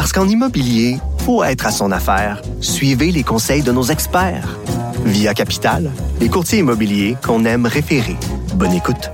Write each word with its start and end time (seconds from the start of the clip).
Parce 0.00 0.14
qu'en 0.14 0.26
immobilier, 0.26 0.96
faut 1.26 1.44
être 1.44 1.66
à 1.66 1.70
son 1.70 1.92
affaire. 1.92 2.40
Suivez 2.62 3.12
les 3.12 3.22
conseils 3.22 3.60
de 3.60 3.70
nos 3.70 3.82
experts. 3.82 4.56
Via 5.04 5.34
Capital, 5.34 5.90
les 6.20 6.30
courtiers 6.30 6.60
immobiliers 6.60 7.18
qu'on 7.22 7.44
aime 7.44 7.66
référer. 7.66 8.16
Bonne 8.54 8.72
écoute. 8.72 9.10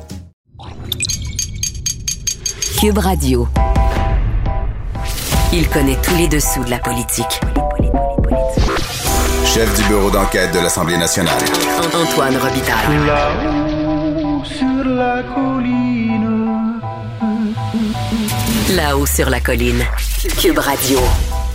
Cube 2.78 2.98
Radio. 2.98 3.48
Il 5.52 5.69
connaît 5.70 5.98
tous 6.01 6.14
les 6.14 6.28
dessous 6.28 6.62
de 6.62 6.70
la 6.70 6.78
politique. 6.78 7.41
Chef 9.45 9.77
du 9.77 9.89
bureau 9.89 10.12
d'enquête 10.12 10.55
de 10.55 10.61
l'Assemblée 10.61 10.98
nationale. 10.98 11.34
Antoine 11.92 12.37
Robitaille. 12.37 13.06
Là-haut 13.09 14.45
sur 14.45 14.84
la 14.84 15.25
colline. 15.34 16.80
Là-haut 18.77 19.06
sur 19.06 19.28
la 19.28 19.41
colline. 19.41 19.84
Cube 20.29 20.59
Radio. 20.59 20.98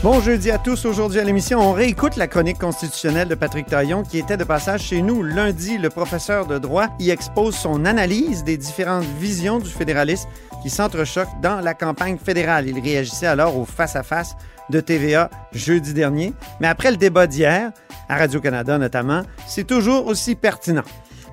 Bon 0.03 0.21
jeudi 0.21 0.49
à 0.49 0.57
tous. 0.57 0.85
Aujourd'hui 0.85 1.19
à 1.19 1.23
l'émission, 1.23 1.59
on 1.59 1.73
réécoute 1.73 2.15
la 2.15 2.27
chronique 2.27 2.57
constitutionnelle 2.57 3.27
de 3.27 3.35
Patrick 3.35 3.65
Taillon 3.65 4.03
qui 4.03 4.17
était 4.17 4.37
de 4.37 4.43
passage 4.43 4.83
chez 4.83 5.01
nous 5.01 5.23
lundi. 5.23 5.77
Le 5.77 5.89
professeur 5.89 6.45
de 6.45 6.57
droit 6.57 6.87
y 6.99 7.09
expose 7.09 7.55
son 7.55 7.85
analyse 7.85 8.43
des 8.43 8.57
différentes 8.57 9.05
visions 9.19 9.59
du 9.59 9.69
fédéralisme 9.69 10.29
qui 10.63 10.69
s'entrechoquent 10.69 11.41
dans 11.41 11.59
la 11.59 11.73
campagne 11.73 12.17
fédérale. 12.17 12.67
Il 12.67 12.79
réagissait 12.79 13.27
alors 13.27 13.57
au 13.57 13.65
face-à-face 13.65 14.35
de 14.69 14.79
TVA 14.79 15.29
jeudi 15.51 15.93
dernier. 15.93 16.33
Mais 16.59 16.67
après 16.67 16.91
le 16.91 16.97
débat 16.97 17.27
d'hier, 17.27 17.71
à 18.09 18.17
Radio-Canada 18.17 18.77
notamment, 18.77 19.23
c'est 19.47 19.67
toujours 19.67 20.07
aussi 20.07 20.35
pertinent. 20.35 20.85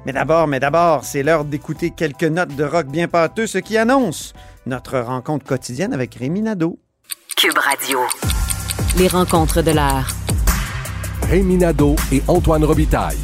Mais 0.06 0.12
d'abord, 0.12 0.46
mais 0.46 0.60
d'abord, 0.60 1.04
c'est 1.04 1.22
l'heure 1.22 1.44
d'écouter 1.44 1.90
quelques 1.90 2.24
notes 2.24 2.56
de 2.56 2.64
rock 2.64 2.86
bien 2.86 3.08
pâteux, 3.08 3.46
ce 3.46 3.58
qui 3.58 3.76
annonce 3.76 4.32
notre 4.66 4.98
rencontre 4.98 5.44
quotidienne 5.44 5.92
avec 5.92 6.14
Rémi 6.14 6.42
Nadeau. 6.42 6.78
Cube 7.40 7.58
Radio. 7.58 8.00
Les 8.96 9.06
rencontres 9.06 9.62
de 9.62 9.70
l'heure. 9.70 10.08
Rémi 11.22 11.56
Nadeau 11.56 11.94
et 12.10 12.20
Antoine 12.26 12.64
Robitaille. 12.64 13.18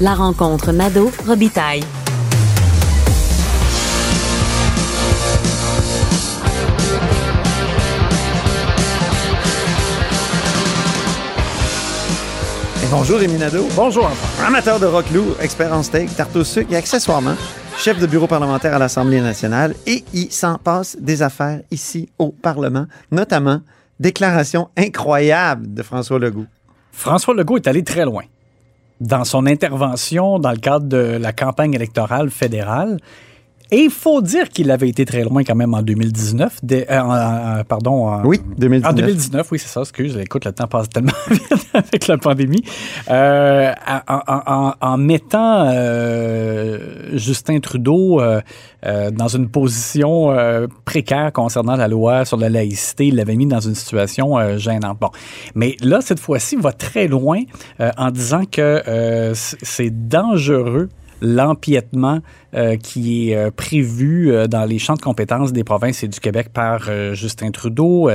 La 0.00 0.14
rencontre 0.16 0.72
Nadeau-Robitaille. 0.72 1.84
Bonjour 12.92 13.18
Rémi. 13.18 13.38
Bonjour 13.74 14.04
Antoine. 14.04 14.46
Amateur 14.46 14.78
de 14.78 14.84
rock 14.84 15.10
lourd, 15.12 15.34
expert 15.40 15.72
en 15.72 15.82
steak, 15.82 16.14
tarte 16.14 16.36
au 16.36 16.44
sucre 16.44 16.72
et 16.72 16.76
accessoirement 16.76 17.34
chef 17.78 17.98
de 17.98 18.06
bureau 18.06 18.26
parlementaire 18.26 18.74
à 18.74 18.78
l'Assemblée 18.78 19.22
nationale 19.22 19.74
et 19.86 20.04
il 20.12 20.30
s'en 20.30 20.58
passe 20.58 20.96
des 21.00 21.22
affaires 21.22 21.62
ici 21.70 22.10
au 22.18 22.28
Parlement, 22.28 22.86
notamment 23.10 23.62
déclaration 23.98 24.68
incroyable 24.76 25.72
de 25.72 25.82
François 25.82 26.18
Legault. 26.18 26.44
François 26.92 27.34
Legault 27.34 27.56
est 27.56 27.66
allé 27.66 27.82
très 27.82 28.04
loin. 28.04 28.24
Dans 29.00 29.24
son 29.24 29.46
intervention 29.46 30.38
dans 30.38 30.50
le 30.50 30.58
cadre 30.58 30.86
de 30.86 31.16
la 31.18 31.32
campagne 31.32 31.72
électorale 31.72 32.30
fédérale, 32.30 32.98
et 33.72 33.78
il 33.84 33.90
faut 33.90 34.22
dire 34.22 34.48
qu'il 34.50 34.70
avait 34.70 34.88
été 34.88 35.04
très 35.04 35.24
loin 35.24 35.42
quand 35.42 35.54
même 35.56 35.74
en 35.74 35.82
2019. 35.82 36.58
Des, 36.62 36.86
euh, 36.90 37.64
pardon. 37.64 38.06
En, 38.08 38.24
Oui, 38.24 38.38
2019. 38.58 38.90
En 38.92 38.94
2019, 38.94 39.50
oui, 39.50 39.58
c'est 39.58 39.68
ça, 39.68 39.80
excuse. 39.80 40.16
Écoute, 40.18 40.44
le 40.44 40.52
temps 40.52 40.66
passe 40.68 40.88
tellement 40.90 41.10
vite 41.30 41.42
avec 41.72 42.06
la 42.06 42.18
pandémie. 42.18 42.62
Euh, 43.10 43.72
en, 44.08 44.14
en- 44.14 44.42
en- 44.46 44.74
en 44.80 44.96
mettant 44.98 45.66
euh, 45.70 47.16
Justin 47.16 47.58
Trudeau 47.60 48.20
dans 49.12 49.28
une 49.28 49.48
position 49.48 50.36
précaire 50.84 51.32
concernant 51.32 51.76
la 51.76 51.88
loi 51.88 52.24
sur 52.24 52.36
la 52.36 52.48
laïcité, 52.50 53.06
il 53.06 53.16
l'avait 53.16 53.36
mis 53.36 53.46
dans 53.46 53.60
une 53.60 53.74
situation 53.74 54.58
gênante. 54.58 54.98
Bon. 55.00 55.10
Mais 55.54 55.76
là, 55.82 56.00
cette 56.02 56.20
fois-ci, 56.20 56.56
il 56.56 56.60
va 56.62 56.72
très 56.72 57.06
loin 57.08 57.40
en 57.96 58.10
disant 58.10 58.42
que 58.44 59.32
c'est 59.34 60.08
dangereux 60.08 60.88
l'empiètement 61.22 62.18
euh, 62.54 62.76
qui 62.76 63.30
est 63.30 63.36
euh, 63.36 63.50
prévu 63.50 64.30
euh, 64.30 64.46
dans 64.46 64.64
les 64.64 64.78
champs 64.78 64.94
de 64.96 65.00
compétences 65.00 65.52
des 65.52 65.64
provinces 65.64 66.02
et 66.02 66.08
du 66.08 66.20
Québec 66.20 66.48
par 66.52 66.90
Justin 67.14 67.50
Trudeau, 67.52 68.10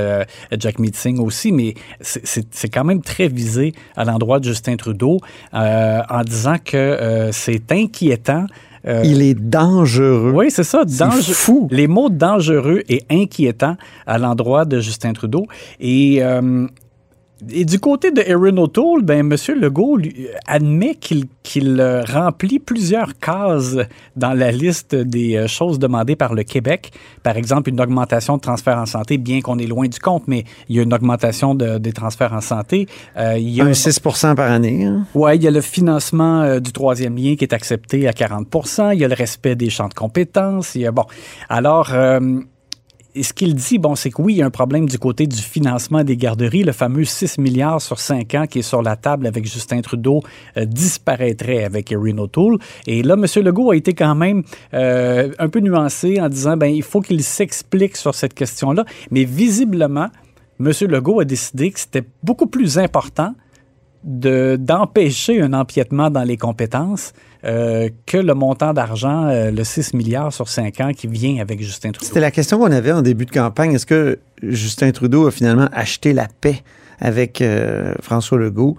Jack 0.58 0.78
Meeting 0.78 1.18
aussi, 1.18 1.50
mais 1.50 1.74
c'est- 2.00 2.68
quand 2.72 2.84
même 2.84 3.00
très 3.02 3.26
visé 3.28 3.72
à 3.96 4.04
l'endroit 4.04 4.38
de 4.38 4.44
Justin 4.44 4.76
Trudeau 4.76 5.18
en 5.52 6.22
disant 6.24 6.56
que 6.64 7.30
c'est 7.32 7.72
inquiétant. 7.72 8.46
euh, 8.86 9.02
Il 9.04 9.22
est 9.22 9.34
dangereux. 9.34 10.32
oui, 10.34 10.50
c'est 10.50 10.62
ça. 10.64 10.84
C'est 10.86 10.98
dange- 11.04 11.32
fou. 11.32 11.66
Les 11.70 11.88
mots 11.88 12.08
dangereux 12.10 12.82
et 12.88 13.02
inquiétant 13.10 13.76
à 14.06 14.18
l'endroit 14.18 14.64
de 14.64 14.80
Justin 14.80 15.12
Trudeau. 15.14 15.46
Et, 15.80 16.18
euh, 16.22 16.66
et 17.50 17.64
du 17.64 17.78
côté 17.78 18.10
de 18.10 18.20
Erin 18.26 18.56
O'Toole, 18.56 19.02
ben, 19.02 19.20
M. 19.30 19.36
Legault 19.60 19.96
lui, 19.96 20.26
admet 20.46 20.94
qu'il 20.96 21.26
euh, 21.80 22.02
remplit 22.02 22.58
plusieurs 22.58 23.18
cases 23.18 23.76
dans 24.16 24.32
la 24.32 24.50
liste 24.50 24.94
des 24.94 25.36
euh, 25.36 25.46
choses 25.46 25.78
demandées 25.78 26.16
par 26.16 26.34
le 26.34 26.42
Québec. 26.42 26.90
Par 27.22 27.36
exemple, 27.36 27.70
une 27.70 27.80
augmentation 27.80 28.36
de 28.36 28.40
transferts 28.42 28.78
en 28.78 28.86
santé, 28.86 29.18
bien 29.18 29.40
qu'on 29.40 29.58
est 29.58 29.66
loin 29.66 29.86
du 29.88 29.98
compte, 29.98 30.24
mais 30.26 30.44
il 30.68 30.76
y 30.76 30.80
a 30.80 30.82
une 30.82 30.92
augmentation 30.92 31.54
de- 31.54 31.78
des 31.78 31.92
transferts 31.92 32.32
en 32.32 32.40
santé. 32.40 32.86
Euh, 33.16 33.36
il 33.38 33.48
y 33.50 33.60
a 33.60 33.64
Un 33.64 33.72
6% 33.72 34.34
par 34.34 34.50
année. 34.50 34.84
hein? 34.84 35.06
oui, 35.14 35.36
il 35.36 35.42
y 35.42 35.46
a 35.48 35.50
le 35.50 35.60
financement 35.60 36.42
euh, 36.42 36.60
du 36.60 36.72
troisième 36.72 37.16
lien 37.16 37.36
qui 37.36 37.44
est 37.44 37.52
accepté 37.54 38.06
à 38.08 38.12
40 38.12 38.48
Il 38.94 38.98
y 39.00 39.04
a 39.04 39.08
le 39.08 39.14
respect 39.14 39.54
des 39.54 39.70
champs 39.70 39.88
de 39.88 39.94
compétences. 39.94 40.74
Il 40.74 40.80
y 40.82 40.86
a, 40.86 40.90
bon, 40.92 41.04
alors, 41.48 41.94
euh, 41.94 42.20
et 43.18 43.24
ce 43.24 43.32
qu'il 43.32 43.56
dit, 43.56 43.78
bon, 43.78 43.96
c'est 43.96 44.10
que 44.10 44.22
oui, 44.22 44.34
il 44.34 44.36
y 44.36 44.42
a 44.42 44.46
un 44.46 44.50
problème 44.50 44.88
du 44.88 44.96
côté 44.96 45.26
du 45.26 45.42
financement 45.42 46.04
des 46.04 46.16
garderies. 46.16 46.62
Le 46.62 46.70
fameux 46.70 47.04
6 47.04 47.38
milliards 47.38 47.82
sur 47.82 47.98
5 47.98 48.34
ans 48.36 48.46
qui 48.46 48.60
est 48.60 48.62
sur 48.62 48.80
la 48.80 48.94
table 48.94 49.26
avec 49.26 49.44
Justin 49.44 49.80
Trudeau 49.80 50.22
euh, 50.56 50.64
disparaîtrait 50.64 51.64
avec 51.64 51.90
Erin 51.90 52.16
O'Toole. 52.18 52.58
Et 52.86 53.02
là, 53.02 53.14
M. 53.14 53.24
Legault 53.42 53.72
a 53.72 53.76
été 53.76 53.92
quand 53.92 54.14
même 54.14 54.44
euh, 54.72 55.32
un 55.40 55.48
peu 55.48 55.58
nuancé 55.58 56.20
en 56.20 56.28
disant, 56.28 56.56
ben, 56.56 56.68
il 56.68 56.84
faut 56.84 57.00
qu'il 57.00 57.24
s'explique 57.24 57.96
sur 57.96 58.14
cette 58.14 58.34
question-là. 58.34 58.84
Mais 59.10 59.24
visiblement, 59.24 60.10
M. 60.60 60.70
Legault 60.82 61.18
a 61.18 61.24
décidé 61.24 61.72
que 61.72 61.80
c'était 61.80 62.04
beaucoup 62.22 62.46
plus 62.46 62.78
important 62.78 63.34
de- 64.04 64.56
d'empêcher 64.58 65.40
un 65.42 65.52
empiètement 65.52 66.10
dans 66.10 66.22
les 66.22 66.36
compétences 66.36 67.12
euh, 67.44 67.88
que 68.06 68.16
le 68.18 68.34
montant 68.34 68.72
d'argent, 68.72 69.26
euh, 69.26 69.50
le 69.50 69.64
6 69.64 69.94
milliards 69.94 70.32
sur 70.32 70.48
5 70.48 70.80
ans 70.80 70.92
qui 70.92 71.06
vient 71.06 71.40
avec 71.40 71.60
Justin 71.60 71.92
Trudeau. 71.92 72.06
C'était 72.06 72.20
la 72.20 72.30
question 72.30 72.58
qu'on 72.58 72.72
avait 72.72 72.92
en 72.92 73.02
début 73.02 73.26
de 73.26 73.30
campagne. 73.30 73.74
Est-ce 73.74 73.86
que 73.86 74.18
Justin 74.42 74.90
Trudeau 74.92 75.26
a 75.26 75.30
finalement 75.30 75.68
acheté 75.72 76.12
la 76.12 76.26
paix 76.40 76.62
avec 77.00 77.40
euh, 77.40 77.94
François 78.00 78.38
Legault 78.38 78.76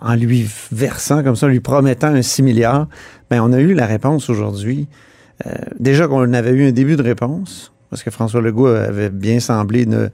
en, 0.00 0.14
lui 0.14 0.48
versant 0.72 1.22
comme 1.22 1.36
ça, 1.36 1.46
en 1.46 1.50
lui 1.50 1.60
promettant 1.60 2.08
un 2.08 2.22
6 2.22 2.42
milliards? 2.42 2.88
Ben, 3.30 3.42
on 3.42 3.52
a 3.52 3.58
eu 3.60 3.74
la 3.74 3.86
réponse 3.86 4.30
aujourd'hui. 4.30 4.88
Déjà 5.78 6.08
qu'on 6.08 6.32
avait 6.32 6.50
eu 6.50 6.66
un 6.66 6.72
début 6.72 6.96
de 6.96 7.02
réponse, 7.02 7.72
parce 7.90 8.02
que 8.02 8.10
François 8.10 8.40
Legault 8.40 8.66
avait 8.66 9.10
bien 9.10 9.38
semblé 9.38 9.86
ne 9.86 10.08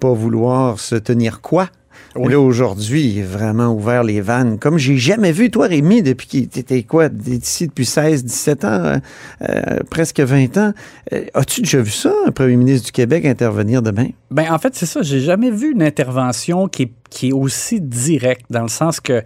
pas 0.00 0.12
vouloir 0.12 0.80
se 0.80 0.94
tenir 0.94 1.40
quoi? 1.42 1.68
Oui. 2.14 2.32
Là, 2.32 2.40
aujourd'hui, 2.40 3.04
il 3.04 3.18
est 3.18 3.24
vraiment 3.24 3.68
ouvert 3.68 4.04
les 4.04 4.20
vannes. 4.20 4.58
Comme 4.58 4.78
j'ai 4.78 4.96
jamais 4.96 5.32
vu, 5.32 5.50
toi, 5.50 5.66
Rémi, 5.66 6.02
depuis 6.02 6.26
qu'il 6.26 6.42
était 6.42 6.82
quoi, 6.82 7.08
ici 7.26 7.68
depuis 7.68 7.86
16, 7.86 8.24
17 8.24 8.64
ans, 8.64 8.68
euh, 8.68 8.98
euh, 9.48 9.78
presque 9.90 10.20
20 10.20 10.56
ans. 10.58 10.72
Euh, 11.12 11.24
As-tu 11.34 11.62
déjà 11.62 11.80
vu 11.80 11.90
ça, 11.90 12.12
un 12.26 12.30
premier 12.30 12.56
ministre 12.56 12.86
du 12.86 12.92
Québec 12.92 13.24
intervenir 13.24 13.82
demain? 13.82 14.08
Ben, 14.30 14.52
en 14.52 14.58
fait, 14.58 14.74
c'est 14.74 14.86
ça. 14.86 15.02
J'ai 15.02 15.20
jamais 15.20 15.50
vu 15.50 15.72
une 15.72 15.82
intervention 15.82 16.68
qui 16.68 16.82
est, 16.82 16.92
qui 17.08 17.28
est 17.28 17.32
aussi 17.32 17.80
directe, 17.80 18.46
dans 18.50 18.62
le 18.62 18.68
sens 18.68 19.00
que 19.00 19.22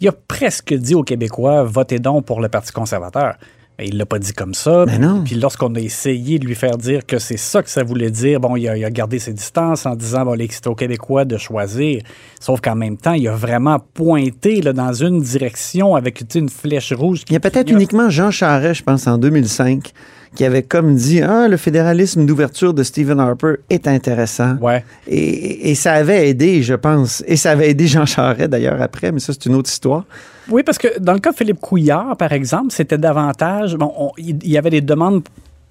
il 0.00 0.08
a 0.08 0.12
presque 0.12 0.72
dit 0.72 0.94
aux 0.94 1.02
Québécois 1.02 1.62
votez 1.64 1.98
donc 1.98 2.24
pour 2.24 2.40
le 2.40 2.48
Parti 2.48 2.72
conservateur. 2.72 3.34
Ben, 3.80 3.86
il 3.88 3.96
l'a 3.96 4.04
pas 4.04 4.18
dit 4.18 4.34
comme 4.34 4.52
ça. 4.52 4.84
Ben 4.84 5.00
non. 5.00 5.22
Puis 5.24 5.36
lorsqu'on 5.36 5.74
a 5.74 5.80
essayé 5.80 6.38
de 6.38 6.44
lui 6.44 6.54
faire 6.54 6.76
dire 6.76 7.06
que 7.06 7.18
c'est 7.18 7.38
ça 7.38 7.62
que 7.62 7.70
ça 7.70 7.82
voulait 7.82 8.10
dire, 8.10 8.38
bon, 8.38 8.54
il 8.56 8.68
a, 8.68 8.76
il 8.76 8.84
a 8.84 8.90
gardé 8.90 9.18
ses 9.18 9.32
distances 9.32 9.86
en 9.86 9.96
disant 9.96 10.26
bon, 10.26 10.36
c'est 10.50 10.66
aux 10.66 10.74
Québécois 10.74 11.24
de 11.24 11.38
choisir. 11.38 12.02
Sauf 12.40 12.60
qu'en 12.60 12.74
même 12.74 12.98
temps, 12.98 13.14
il 13.14 13.26
a 13.26 13.34
vraiment 13.34 13.78
pointé 13.94 14.60
là, 14.60 14.74
dans 14.74 14.92
une 14.92 15.22
direction 15.22 15.94
avec 15.94 16.22
une 16.34 16.50
flèche 16.50 16.92
rouge. 16.92 17.22
Il 17.30 17.32
y 17.32 17.36
a 17.36 17.40
peut-être 17.40 17.70
uniquement 17.70 18.10
Jean 18.10 18.30
Charest, 18.30 18.80
je 18.80 18.84
pense, 18.84 19.06
en 19.06 19.16
2005, 19.16 19.92
qui 20.34 20.44
avait 20.44 20.62
comme 20.62 20.94
dit 20.94 21.22
Ah, 21.22 21.48
le 21.48 21.56
fédéralisme 21.56 22.26
d'ouverture 22.26 22.74
de 22.74 22.82
Stephen 22.82 23.18
Harper 23.18 23.54
est 23.70 23.88
intéressant. 23.88 24.56
Ouais. 24.60 24.84
Et, 25.06 25.70
et 25.70 25.74
ça 25.74 25.94
avait 25.94 26.28
aidé, 26.28 26.62
je 26.62 26.74
pense. 26.74 27.24
Et 27.26 27.36
ça 27.36 27.52
avait 27.52 27.70
aidé 27.70 27.86
Jean 27.86 28.04
Charest 28.04 28.50
d'ailleurs 28.50 28.82
après, 28.82 29.10
mais 29.10 29.20
ça, 29.20 29.32
c'est 29.32 29.46
une 29.46 29.54
autre 29.54 29.70
histoire. 29.70 30.04
Oui, 30.48 30.62
parce 30.62 30.78
que 30.78 30.98
dans 30.98 31.12
le 31.12 31.18
cas 31.20 31.32
de 31.32 31.36
Philippe 31.36 31.60
Couillard, 31.60 32.16
par 32.16 32.32
exemple, 32.32 32.70
c'était 32.70 32.98
davantage. 32.98 33.76
Bon, 33.76 33.92
on- 33.96 34.12
il 34.18 34.46
y 34.48 34.56
avait 34.58 34.70
des 34.70 34.80
demandes 34.80 35.22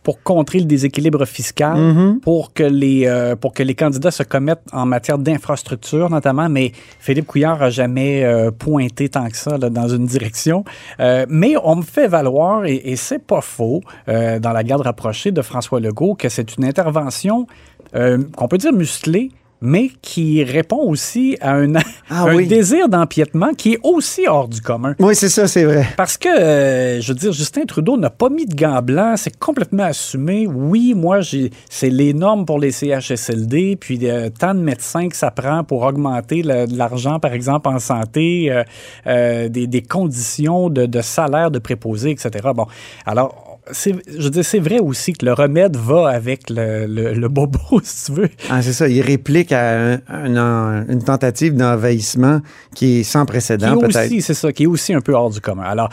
pour 0.01 0.23
contrer 0.23 0.59
le 0.59 0.65
déséquilibre 0.65 1.25
fiscal, 1.25 1.77
Mm-hmm. 1.77 2.19
pour, 2.21 2.53
que 2.53 2.63
les, 2.63 3.05
euh, 3.05 3.35
pour 3.35 3.53
que 3.53 3.63
les 3.63 3.75
candidats 3.75 4.11
se 4.11 4.23
commettent 4.23 4.63
en 4.71 4.85
matière 4.85 5.17
d'infrastructure, 5.17 6.09
notamment. 6.09 6.47
Mais 6.47 6.71
Philippe 6.99 7.27
Couillard 7.27 7.59
n'a 7.59 7.69
jamais 7.69 8.23
euh, 8.23 8.49
pointé 8.49 9.09
tant 9.09 9.27
que 9.27 9.35
ça 9.35 9.57
là, 9.57 9.69
dans 9.69 9.89
une 9.89 10.05
direction. 10.05 10.63
Euh, 11.01 11.25
mais 11.27 11.55
on 11.63 11.75
me 11.75 11.81
fait 11.81 12.07
valoir, 12.07 12.65
et, 12.65 12.75
et 12.85 12.95
c'est 12.95 13.19
pas 13.19 13.41
faux, 13.41 13.81
dans 14.07 14.51
la 14.53 14.63
garde 14.63 14.81
rapprochée 14.83 15.31
de 15.31 15.41
François 15.41 15.79
Legault, 15.81 16.15
que 16.15 16.29
c'est 16.29 16.55
une 16.57 16.63
intervention 16.65 17.45
qu'on 17.93 18.47
peut 18.47 18.57
dire 18.57 18.71
musclée, 18.73 19.31
mais 19.61 19.89
qui 20.01 20.43
répond 20.43 20.77
aussi 20.87 21.37
à 21.41 21.53
un, 21.55 21.73
Ah 22.09 22.23
un 22.23 22.35
oui. 22.35 22.47
désir 22.47 22.89
d'empiètement 22.89 23.53
qui 23.53 23.73
est 23.73 23.79
aussi 23.83 24.27
hors 24.27 24.47
du 24.47 24.61
commun. 24.61 24.95
Oui, 24.99 25.15
c'est 25.15 25.29
ça, 25.29 25.47
c'est 25.47 25.63
vrai. 25.63 25.85
Parce 25.97 26.17
que, 26.17 26.29
euh, 26.29 27.01
je 27.01 27.11
veux 27.11 27.17
dire, 27.19 27.31
Justin 27.31 27.65
Trudeau 27.65 27.97
n'a 27.97 28.09
pas 28.09 28.29
mis 28.29 28.45
de 28.45 28.55
gants 28.55 28.81
blancs, 28.81 29.17
c'est 29.17 29.37
complètement 29.37 29.83
assumé. 29.83 30.47
Oui, 30.47 30.93
moi, 30.95 31.21
j'ai, 31.21 31.51
c'est 31.69 31.89
les 31.89 32.13
normes 32.13 32.45
pour 32.45 32.59
les 32.59 32.71
CHSLD, 32.71 33.77
puis 33.79 33.99
euh, 34.03 34.29
tant 34.29 34.53
de 34.53 34.59
médecins 34.59 35.07
que 35.09 35.15
ça 35.15 35.31
prend 35.31 35.63
pour 35.63 35.83
augmenter 35.83 36.41
l'argent, 36.43 37.19
par 37.19 37.33
exemple, 37.33 37.67
en 37.69 37.79
santé, 37.79 38.51
euh, 38.51 38.63
euh, 39.07 39.49
des, 39.49 39.67
des 39.67 39.81
conditions 39.81 40.69
de, 40.69 40.85
de 40.85 41.01
salaire 41.01 41.51
de 41.51 41.59
préposés, 41.59 42.11
etc. 42.11 42.49
Bon, 42.55 42.65
alors, 43.05 43.48
c'est, 43.71 43.93
je 44.07 44.23
veux 44.23 44.29
dire, 44.29 44.45
c'est 44.45 44.59
vrai 44.59 44.79
aussi 44.79 45.13
que 45.13 45.25
le 45.25 45.33
remède 45.33 45.75
va 45.77 46.09
avec 46.09 46.49
le, 46.49 46.85
le, 46.87 47.13
le 47.13 47.27
bobo, 47.27 47.59
si 47.83 48.05
tu 48.05 48.11
veux. 48.21 48.29
Ah, 48.49 48.61
c'est 48.61 48.73
ça, 48.73 48.87
il 48.87 49.01
réplique 49.01 49.51
à 49.51 49.93
un- 49.93 49.99
un 50.07 50.37
en- 50.37 50.85
une 50.89 51.03
tentative 51.03 51.55
d'envahissement 51.55 52.41
qui 52.75 52.99
est 52.99 53.03
sans 53.03 53.21
Qui 53.25 53.31
précédent, 53.31 53.77
est 53.77 53.81
peut-être. 53.81 54.05
aussi, 54.05 54.21
c'est 54.21 54.33
ça, 54.33 54.51
qui 54.51 54.63
est 54.63 54.67
aussi 54.67 54.93
un 54.93 55.01
peu 55.01 55.13
hors 55.13 55.29
du 55.29 55.41
commun. 55.41 55.63
Alors, 55.63 55.89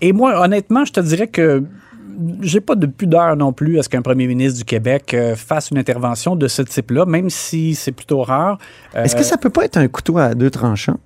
Et 0.00 0.12
moi, 0.12 0.40
honnêtement, 0.42 0.84
je 0.84 0.92
te 0.92 1.00
dirais 1.00 1.28
que 1.28 1.62
j'ai 2.42 2.60
pas 2.60 2.74
de 2.74 2.86
pudeur 2.86 3.36
non 3.36 3.52
plus 3.52 3.78
à 3.78 3.82
ce 3.82 3.88
qu'un 3.88 4.02
premier 4.02 4.26
ministre 4.26 4.58
du 4.58 4.64
Québec 4.64 5.14
euh, 5.14 5.34
fasse 5.34 5.70
une 5.70 5.78
intervention 5.78 6.36
de 6.36 6.46
ce 6.46 6.60
type-là, 6.62 7.06
même 7.06 7.30
si 7.30 7.74
c'est 7.74 7.92
plutôt 7.92 8.22
rare. 8.22 8.58
Euh, 8.94 9.04
est-ce 9.04 9.16
que 9.16 9.22
ça 9.22 9.38
peut 9.38 9.48
pas 9.50 9.64
être 9.64 9.78
un 9.78 9.88
couteau 9.88 10.18
à 10.18 10.34
deux 10.34 10.50
tranchants? 10.50 10.98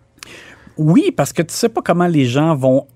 Oui, 0.78 1.12
parce 1.16 1.32
que 1.32 1.42
tu 1.42 1.54
sais 1.54 1.68
pas 1.68 1.80
comment 1.82 2.06
les 2.06 2.24
gens 2.26 2.54
vont 2.54 2.86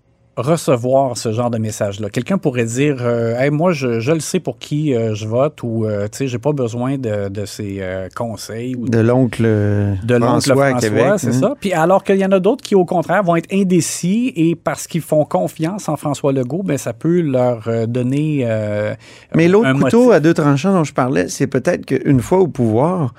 recevoir 0.40 1.16
ce 1.16 1.32
genre 1.32 1.50
de 1.50 1.58
message-là? 1.58 2.10
Quelqu'un 2.10 2.38
pourrait 2.38 2.64
dire 2.64 2.96
euh, 3.00 3.38
Hey, 3.38 3.50
moi, 3.50 3.72
je, 3.72 4.00
je 4.00 4.12
le 4.12 4.20
sais 4.20 4.40
pour 4.40 4.58
qui 4.58 4.94
euh, 4.94 5.14
je 5.14 5.26
vote 5.26 5.62
ou 5.62 5.84
euh, 5.86 6.04
tu 6.10 6.18
sais, 6.18 6.26
j'ai 6.28 6.38
pas 6.38 6.52
besoin 6.52 6.98
de, 6.98 7.28
de 7.28 7.44
ces 7.46 7.78
euh, 7.80 8.08
conseils 8.14 8.74
ou 8.76 8.88
De 8.88 8.98
l'oncle 8.98 9.42
de 9.42 10.14
l'oncle 10.14 10.24
François, 10.24 10.70
François, 10.70 10.80
Québec. 10.80 11.12
c'est 11.18 11.28
hein? 11.28 11.32
ça? 11.32 11.54
Puis 11.60 11.72
alors 11.72 12.04
qu'il 12.04 12.16
y 12.16 12.24
en 12.24 12.32
a 12.32 12.40
d'autres 12.40 12.62
qui, 12.62 12.74
au 12.74 12.84
contraire, 12.84 13.22
vont 13.22 13.36
être 13.36 13.52
indécis 13.52 14.32
et 14.36 14.56
parce 14.56 14.86
qu'ils 14.86 15.00
font 15.02 15.24
confiance 15.24 15.88
en 15.88 15.96
François 15.96 16.32
Legault, 16.32 16.62
ben 16.62 16.78
ça 16.78 16.92
peut 16.92 17.20
leur 17.20 17.68
euh, 17.68 17.86
donner. 17.86 18.44
euh, 18.44 18.94
Mais 19.34 19.48
l'autre 19.48 19.72
couteau 19.74 19.98
motif. 20.06 20.12
à 20.14 20.20
deux 20.20 20.34
tranchants 20.34 20.72
dont 20.72 20.84
je 20.84 20.92
parlais, 20.94 21.28
c'est 21.28 21.46
peut-être 21.46 21.86
qu'une 21.86 22.20
fois 22.20 22.38
au 22.38 22.48
pouvoir, 22.48 23.14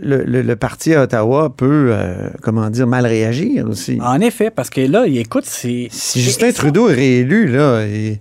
le, 0.00 0.24
le- 0.24 0.42
le 0.42 0.56
parti 0.56 0.94
à 0.94 1.02
Ottawa 1.02 1.52
peut, 1.56 1.90
euh, 1.92 2.28
comment 2.42 2.68
dire, 2.70 2.86
mal 2.86 3.06
réagir 3.06 3.66
aussi. 3.68 3.98
En 4.02 4.20
effet, 4.20 4.50
parce 4.50 4.70
que 4.70 4.80
là, 4.80 5.06
écoute, 5.06 5.44
c'est. 5.46 5.88
Si 5.90 6.20
Justin 6.20 6.52
Trudeau 6.52 6.88
est 6.88 6.94
réélu, 6.94 7.46
là, 7.48 7.82
et- 7.86 8.20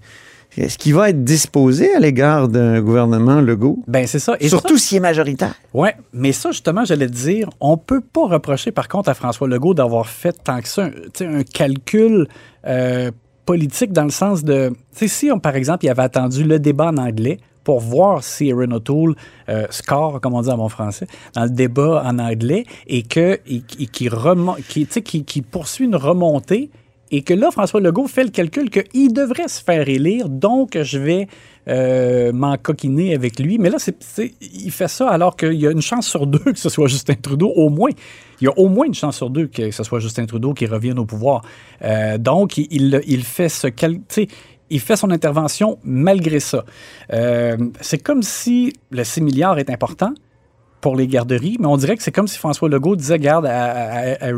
est-ce 0.58 0.80
qu'il 0.80 0.96
va 0.96 1.12
être 1.12 1.24
disposé 1.24 1.94
à 1.94 2.00
l'égard 2.00 2.48
d'un 2.48 2.82
gouvernement 2.82 3.42
Legault? 3.42 3.84
Ben, 3.88 4.08
c'est 4.08 4.18
ça. 4.18 4.36
Et 4.40 4.50
Surtout 4.50 4.80
s'il 4.80 4.98
est 4.98 5.02
majoritaire. 5.02 5.54
Ouais, 5.72 5.94
mais 6.14 6.32
ça, 6.32 6.50
justement, 6.50 6.84
j'allais 6.84 7.06
te 7.06 7.12
dire, 7.14 7.48
on 7.60 7.78
peut 7.78 8.02
pas 8.02 8.26
reprocher, 8.26 8.72
par 8.72 8.88
contre, 8.88 9.08
à 9.10 9.14
François 9.14 9.48
Legault 9.48 9.76
d'avoir 9.76 10.08
fait 10.08 10.36
tant 10.44 10.60
que 10.62 10.68
ça, 10.68 10.86
un, 10.86 10.90
tu 10.90 10.96
sais, 11.14 11.26
un 11.28 11.44
calcul 11.44 12.28
euh, 12.66 13.12
politique 13.46 13.94
dans 13.94 14.04
le 14.06 14.10
sens 14.10 14.44
de. 14.44 14.70
Tu 14.70 14.76
sais, 14.92 15.08
si, 15.08 15.32
on, 15.32 15.38
par 15.40 15.56
exemple, 15.56 15.86
il 15.86 15.90
avait 15.90 16.02
attendu 16.02 16.44
le 16.44 16.58
débat 16.58 16.88
en 16.88 16.98
anglais 16.98 17.38
pour 17.68 17.82
voir 17.82 18.24
si 18.24 18.48
Erin 18.48 18.72
O'Toole 18.72 19.14
euh, 19.50 19.68
score, 19.72 20.22
comme 20.22 20.36
on 20.36 20.42
dit 20.42 20.50
en 20.50 20.56
bon 20.56 20.70
français, 20.70 21.06
dans 21.34 21.44
le 21.44 21.50
débat 21.50 22.02
en 22.06 22.18
anglais 22.18 22.64
et 22.88 23.04
que 23.04 23.42
qui, 23.44 25.42
poursuit 25.42 25.84
une 25.84 25.98
remontée 25.98 26.70
et 27.12 27.24
que 27.24 27.34
là, 27.34 27.52
François 27.52 27.82
Legault 27.82 28.08
fait 28.08 28.24
le 28.24 28.30
calcul 28.30 28.70
qu'il 28.70 29.12
devrait 29.12 29.50
se 29.50 29.62
faire 29.62 29.90
élire, 29.90 30.30
donc 30.30 30.82
je 30.82 30.98
vais 30.98 31.28
euh, 31.68 32.32
m'encoquiner 32.32 33.14
avec 33.14 33.38
lui. 33.38 33.58
Mais 33.58 33.70
là, 33.70 33.78
il 34.42 34.72
fait 34.72 34.88
ça 34.88 35.10
alors 35.10 35.36
qu'il 35.36 35.56
y 35.56 35.68
a 35.68 35.72
une 35.72 35.82
chance 35.82 36.08
sur 36.08 36.26
deux 36.26 36.40
que 36.40 36.58
ce 36.58 36.70
soit 36.70 36.88
Justin 36.88 37.16
Trudeau, 37.16 37.50
au 37.50 37.68
moins. 37.68 37.90
Il 38.40 38.46
y 38.46 38.48
a 38.48 38.58
au 38.58 38.70
moins 38.70 38.86
une 38.86 38.94
chance 38.94 39.18
sur 39.18 39.30
deux 39.30 39.48
que 39.48 39.72
ce 39.72 39.84
soit 39.84 40.00
Justin 40.00 40.26
Trudeau 40.26 40.54
qui 40.54 40.68
revienne 40.68 41.00
au 41.00 41.06
pouvoir. 41.06 41.42
Euh, 41.82 42.18
donc, 42.18 42.58
il, 42.58 43.02
il, 43.06 43.24
fait 43.26 43.50
ce 43.50 43.68
cal- 43.68 43.96
tu 43.96 44.02
sais, 44.10 44.28
il 44.70 44.80
fait 44.80 44.96
son 44.96 45.12
intervention 45.12 45.78
malgré 45.84 46.40
ça. 46.40 46.66
Euh, 47.14 47.58
c'est 47.82 47.98
comme 47.98 48.24
si 48.24 48.74
le 48.92 49.04
6 49.04 49.22
milliards 49.22 49.60
est 49.60 49.70
important 49.70 50.14
pour 50.82 50.96
les 50.96 51.08
garderies, 51.08 51.58
mais 51.60 51.68
on 51.68 51.78
dirait 51.78 51.98
que 51.98 52.04
c'est 52.04 52.12
comme 52.12 52.28
si 52.28 52.38
François 52.38 52.70
Legault 52.70 52.96
disait, 52.96 53.18
garde 53.20 53.46
à, 53.46 53.72
à, 53.72 54.26
à 54.26 54.32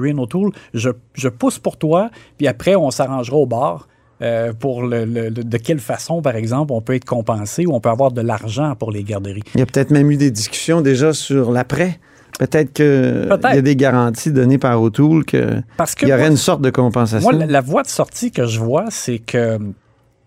je, 0.73 0.89
je 1.13 1.29
pousse 1.29 1.59
pour 1.59 1.77
toi, 1.77 2.09
puis 2.37 2.47
après, 2.47 2.75
on 2.75 2.91
s'arrangera 2.91 3.37
au 3.37 3.45
bar. 3.45 3.87
euh, 4.21 4.53
pour 4.53 4.83
le, 4.83 5.29
de 5.31 5.57
quelle 5.57 5.79
façon, 5.79 6.21
par 6.21 6.35
exemple, 6.35 6.73
on 6.73 6.81
peut 6.81 6.95
être 6.95 7.05
compensé 7.05 7.65
ou 7.65 7.73
on 7.73 7.79
peut 7.79 7.89
avoir 7.89 8.11
de 8.11 8.21
l'argent 8.21 8.75
pour 8.75 8.91
les 8.91 9.03
garderies. 9.03 9.43
Il 9.55 9.59
y 9.59 9.63
a 9.63 9.65
peut-être 9.65 9.91
même 9.91 10.11
eu 10.11 10.17
des 10.17 10.31
discussions 10.31 10.81
déjà 10.81 11.13
sur 11.13 11.51
l'après. 11.51 11.99
Peut-être 12.37 12.71
qu'il 12.73 13.29
y 13.55 13.57
a 13.57 13.61
des 13.61 13.75
garanties 13.75 14.31
données 14.31 14.57
par 14.57 14.81
O'Toole 14.81 15.25
qu'il 15.25 15.63
Parce 15.77 15.95
que 15.95 16.05
y 16.05 16.13
aurait 16.13 16.21
moi, 16.23 16.29
une 16.31 16.37
sorte 16.37 16.61
de 16.61 16.69
compensation. 16.69 17.29
Moi, 17.31 17.37
la, 17.39 17.45
la 17.45 17.61
voie 17.61 17.83
de 17.83 17.87
sortie 17.87 18.31
que 18.31 18.45
je 18.45 18.59
vois, 18.59 18.85
c'est 18.89 19.19
que 19.19 19.57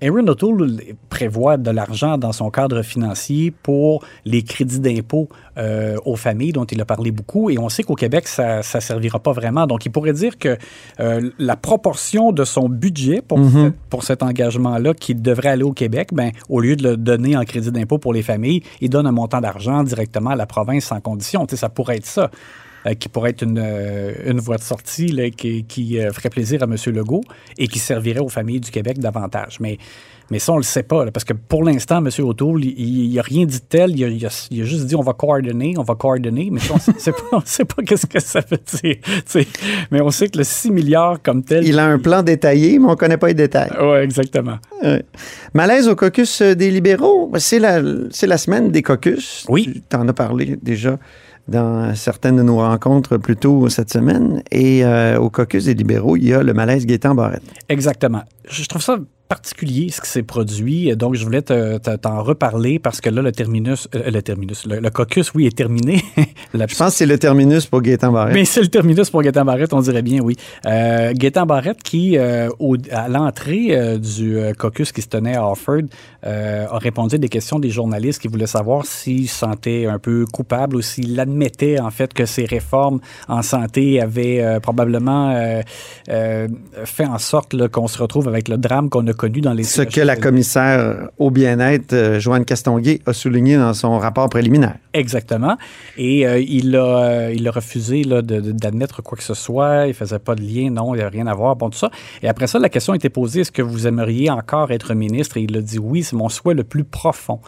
Erin 0.02 0.26
O'Toole 0.26 0.80
prévoit 1.08 1.56
de 1.56 1.70
l'argent 1.70 2.18
dans 2.18 2.32
son 2.32 2.50
cadre 2.50 2.82
financier 2.82 3.52
pour 3.62 4.04
les 4.24 4.42
crédits 4.42 4.80
d'impôt 4.80 5.28
euh, 5.56 5.96
aux 6.04 6.16
familles 6.16 6.52
dont 6.52 6.64
il 6.64 6.80
a 6.80 6.84
parlé 6.84 7.10
beaucoup. 7.12 7.48
Et 7.50 7.58
on 7.58 7.68
sait 7.68 7.82
qu'au 7.84 7.94
Québec, 7.94 8.26
ça 8.28 8.58
ne 8.58 8.80
servira 8.80 9.18
pas 9.20 9.32
vraiment. 9.32 9.66
Donc, 9.66 9.86
il 9.86 9.90
pourrait 9.92 10.12
dire 10.12 10.38
que 10.38 10.58
euh, 11.00 11.30
la 11.38 11.56
proportion 11.56 12.32
de 12.32 12.44
son 12.44 12.68
budget 12.68 13.22
pour, 13.22 13.38
Mhm. 13.38 13.64
cette- 13.66 13.74
pour 13.90 14.02
cet 14.02 14.22
engagement-là 14.22 14.92
qui 14.94 15.14
devrait 15.14 15.50
aller 15.50 15.62
au 15.62 15.72
Québec, 15.72 16.08
ben, 16.12 16.32
au 16.48 16.60
lieu 16.60 16.76
de 16.76 16.82
le 16.82 16.96
donner 16.96 17.36
en 17.36 17.44
crédit 17.44 17.70
d'impôt 17.70 17.98
pour 17.98 18.12
les 18.12 18.22
familles, 18.22 18.62
il 18.80 18.90
donne 18.90 19.06
un 19.06 19.12
montant 19.12 19.40
d'argent 19.40 19.84
directement 19.84 20.30
à 20.30 20.36
la 20.36 20.46
province 20.46 20.84
sans 20.86 21.00
condition. 21.00 21.46
Tu 21.46 21.50
sais, 21.54 21.60
ça 21.60 21.68
pourrait 21.68 21.96
être 21.98 22.06
ça. 22.06 22.30
Euh, 22.86 22.94
qui 22.94 23.08
pourrait 23.08 23.30
être 23.30 23.42
une, 23.42 23.58
euh, 23.62 24.12
une 24.26 24.40
voie 24.40 24.56
de 24.56 24.62
sortie 24.62 25.08
là, 25.08 25.30
qui, 25.30 25.64
qui, 25.64 25.98
euh, 26.00 26.12
ferait 26.12 26.30
plaisir 26.30 26.62
à 26.62 26.66
M. 26.66 26.76
Legault 26.94 27.22
et 27.58 27.68
qui 27.68 27.78
servirait 27.78 28.20
aux 28.20 28.28
familles 28.28 28.60
du 28.60 28.70
Québec 28.70 28.98
davantage. 28.98 29.58
Mais, 29.60 29.78
mais 30.30 30.38
ça, 30.38 30.52
on 30.52 30.56
le 30.56 30.62
sait 30.62 30.82
pas, 30.82 31.04
là, 31.04 31.10
parce 31.10 31.24
que 31.24 31.34
pour 31.34 31.62
l'instant, 31.62 31.98
M. 32.04 32.08
O'Toole, 32.24 32.64
il 32.64 33.14
n'a 33.14 33.22
rien 33.22 33.44
dit 33.44 33.58
de 33.58 33.64
tel. 33.68 33.90
Il 33.90 34.02
a, 34.04 34.08
il 34.08 34.24
a- 34.26 34.48
il 34.50 34.62
a 34.62 34.64
juste 34.64 34.86
dit 34.86 34.96
on 34.96 35.02
va 35.02 35.12
coordonner, 35.12 35.74
on 35.76 35.82
va 35.82 35.94
coordonner, 35.94 36.48
mais 36.50 36.60
on 36.70 36.74
ne 37.36 37.42
sait 37.44 37.64
pas, 37.64 37.82
qu'est-ce 37.84 38.06
que 38.06 38.18
ça 38.20 38.40
veut 38.50 38.58
dire. 38.82 38.96
Mais 39.90 40.00
on 40.00 40.10
sait 40.10 40.28
que 40.28 40.38
le 40.38 40.44
6 40.44 40.70
milliards 40.70 41.20
comme 41.22 41.42
tel. 41.44 41.66
Il 41.66 41.78
a 41.78 41.86
un 41.86 41.98
plan 41.98 42.22
détaillé, 42.22 42.78
mais 42.78 42.86
on 42.86 42.90
ne 42.90 42.94
connaît 42.96 43.16
pas 43.18 43.28
les 43.28 43.34
détails. 43.34 43.70
Oui, 43.80 43.98
exactement. 43.98 44.56
Ouais. 44.82 45.04
Malaise 45.54 45.86
au 45.88 45.96
caucus 45.96 46.40
des 46.40 46.70
libéraux, 46.70 47.30
c'est 47.36 47.58
la, 47.58 47.80
c'est 48.10 48.26
la 48.26 48.38
semaine 48.38 48.70
des 48.70 48.82
caucus. 48.82 49.44
Oui. 49.48 49.82
Tu 49.90 49.96
en 49.96 50.08
as 50.08 50.12
parlé 50.14 50.56
déjà 50.62 50.98
dans 51.48 51.94
certaines 51.94 52.36
de 52.36 52.42
nos 52.42 52.58
rencontres 52.58 53.16
plus 53.16 53.36
tôt 53.36 53.68
cette 53.68 53.92
semaine. 53.92 54.42
Et 54.50 54.84
euh, 54.84 55.18
au 55.18 55.30
caucus 55.30 55.64
des 55.64 55.74
libéraux, 55.74 56.16
il 56.16 56.28
y 56.28 56.34
a 56.34 56.42
le 56.42 56.54
malaise 56.54 56.86
Gaétan 56.86 57.14
Barrette. 57.14 57.42
Exactement. 57.68 58.22
Je 58.48 58.64
trouve 58.66 58.82
ça 58.82 58.98
particulier 59.36 59.88
ce 59.90 60.00
qui 60.02 60.10
s'est 60.10 60.22
produit. 60.22 60.94
Donc, 60.94 61.14
je 61.14 61.24
voulais 61.24 61.40
te- 61.40 61.78
te- 61.78 61.96
t'en 61.96 62.22
reparler 62.22 62.78
parce 62.78 63.00
que 63.00 63.08
là, 63.08 63.22
le 63.22 63.32
terminus, 63.32 63.88
euh, 63.94 64.10
le 64.10 64.20
terminus, 64.20 64.66
le, 64.66 64.78
le 64.78 64.90
caucus, 64.90 65.32
oui, 65.34 65.46
est 65.46 65.56
terminé. 65.56 66.02
La 66.52 66.66
Je 66.66 66.76
pense 66.76 66.90
que 66.92 66.96
c'est 66.98 67.06
le 67.06 67.18
terminus 67.18 67.64
pour 67.64 67.80
Gaétan 67.80 68.12
Barrette. 68.12 68.34
Mais 68.34 68.44
c'est 68.44 68.60
le 68.60 68.68
terminus 68.68 69.08
pour 69.08 69.22
Gaétan 69.22 69.46
Barrette, 69.46 69.72
on 69.72 69.80
dirait 69.80 70.02
bien, 70.02 70.20
oui. 70.20 70.36
Euh, 70.66 71.12
Gaétan 71.14 71.46
Barrette 71.46 71.82
qui, 71.82 72.18
euh, 72.18 72.50
au- 72.58 72.76
à 72.90 73.08
l'entrée 73.08 73.68
euh, 73.70 73.96
du 73.96 74.36
caucus 74.58 74.92
qui 74.92 75.00
se 75.00 75.08
tenait 75.08 75.36
à 75.36 75.48
Offord, 75.50 75.84
euh, 76.26 76.66
a 76.70 76.78
répondu 76.78 77.14
à 77.14 77.18
des 77.18 77.30
questions 77.30 77.58
des 77.58 77.70
journalistes 77.70 78.20
qui 78.20 78.28
voulaient 78.28 78.46
savoir 78.46 78.84
s'il 78.84 79.28
se 79.30 79.38
sentait 79.38 79.86
un 79.86 79.98
peu 79.98 80.26
coupable 80.30 80.76
ou 80.76 80.82
s'il 80.82 81.18
admettait 81.18 81.80
en 81.80 81.90
fait 81.90 82.12
que 82.12 82.26
ces 82.26 82.44
réformes 82.44 83.00
en 83.28 83.40
santé 83.40 83.98
avaient 84.02 84.58
probablement 84.60 85.34
fait 86.84 87.06
en 87.06 87.18
sorte 87.18 87.68
qu'on 87.68 87.88
se 87.88 87.98
retrouve 87.98 88.28
avec 88.28 88.48
le 88.48 88.56
drame 88.58 88.90
qu'on 88.90 89.06
a 89.06 89.12
connu 89.22 89.40
dans 89.40 89.52
les 89.52 89.62
Ce 89.64 89.82
que 89.82 90.00
la 90.12 90.16
commissaire 90.16 91.08
au 91.18 91.30
bien-être, 91.30 91.92
euh, 91.92 92.18
Joanne 92.18 92.44
Castonguay, 92.44 93.00
a 93.06 93.12
souligné 93.12 93.56
dans 93.56 93.74
son 93.82 93.92
rapport 94.06 94.28
préliminaire. 94.28 94.76
Exactement. 94.92 95.56
Et 95.96 96.26
euh, 96.26 96.38
il, 96.58 96.74
a, 96.76 96.86
euh, 97.04 97.32
il 97.38 97.46
a 97.46 97.52
refusé 97.60 98.02
d'admettre 98.62 99.02
quoi 99.02 99.16
que 99.16 99.24
ce 99.24 99.34
soit. 99.34 99.86
Il 99.86 99.94
faisait 99.94 100.18
pas 100.18 100.34
de 100.34 100.42
lien, 100.42 100.70
non, 100.70 100.94
il 100.94 100.98
n'y 100.98 101.04
a 101.04 101.08
rien 101.08 101.26
à 101.28 101.34
voir, 101.34 101.54
bon, 101.56 101.70
tout 101.70 101.78
ça. 101.78 101.90
Et 102.22 102.28
après 102.28 102.46
ça, 102.48 102.58
la 102.58 102.68
question 102.68 102.92
a 102.94 102.96
été 102.96 103.10
posée, 103.10 103.40
est-ce 103.42 103.52
que 103.52 103.62
vous 103.62 103.86
aimeriez 103.86 104.28
encore 104.30 104.70
être 104.72 104.92
ministre? 104.94 105.36
Et 105.36 105.42
il 105.48 105.56
a 105.56 105.60
dit 105.62 105.78
oui, 105.78 106.02
c'est 106.02 106.16
mon 106.16 106.28
souhait 106.28 106.54
le 106.54 106.64
plus 106.64 106.84
profond. 106.84 107.38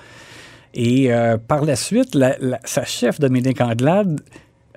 Et 0.75 1.13
euh, 1.13 1.37
par 1.39 1.65
la 1.65 1.77
suite, 1.77 2.15
la- 2.15 2.37
la- 2.41 2.61
sa 2.65 2.85
chef, 2.85 3.19
Dominique 3.21 3.61
Anglade, 3.61 4.21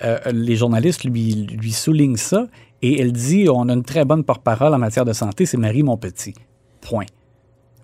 euh, 0.03 0.17
les 0.31 0.55
journalistes 0.55 1.03
lui, 1.03 1.47
lui 1.61 1.71
soulignent 1.71 2.17
ça 2.31 2.47
et 2.81 3.01
elle 3.01 3.11
dit 3.11 3.47
on 3.51 3.67
a 3.69 3.73
une 3.73 3.83
très 3.83 4.05
bonne 4.05 4.23
porte-parole 4.23 4.73
en 4.73 4.77
matière 4.77 5.05
de 5.05 5.13
santé, 5.13 5.45
c'est 5.47 5.57
Marie 5.57 5.83
Montpetit. 5.83 6.35
Point. 6.88 7.12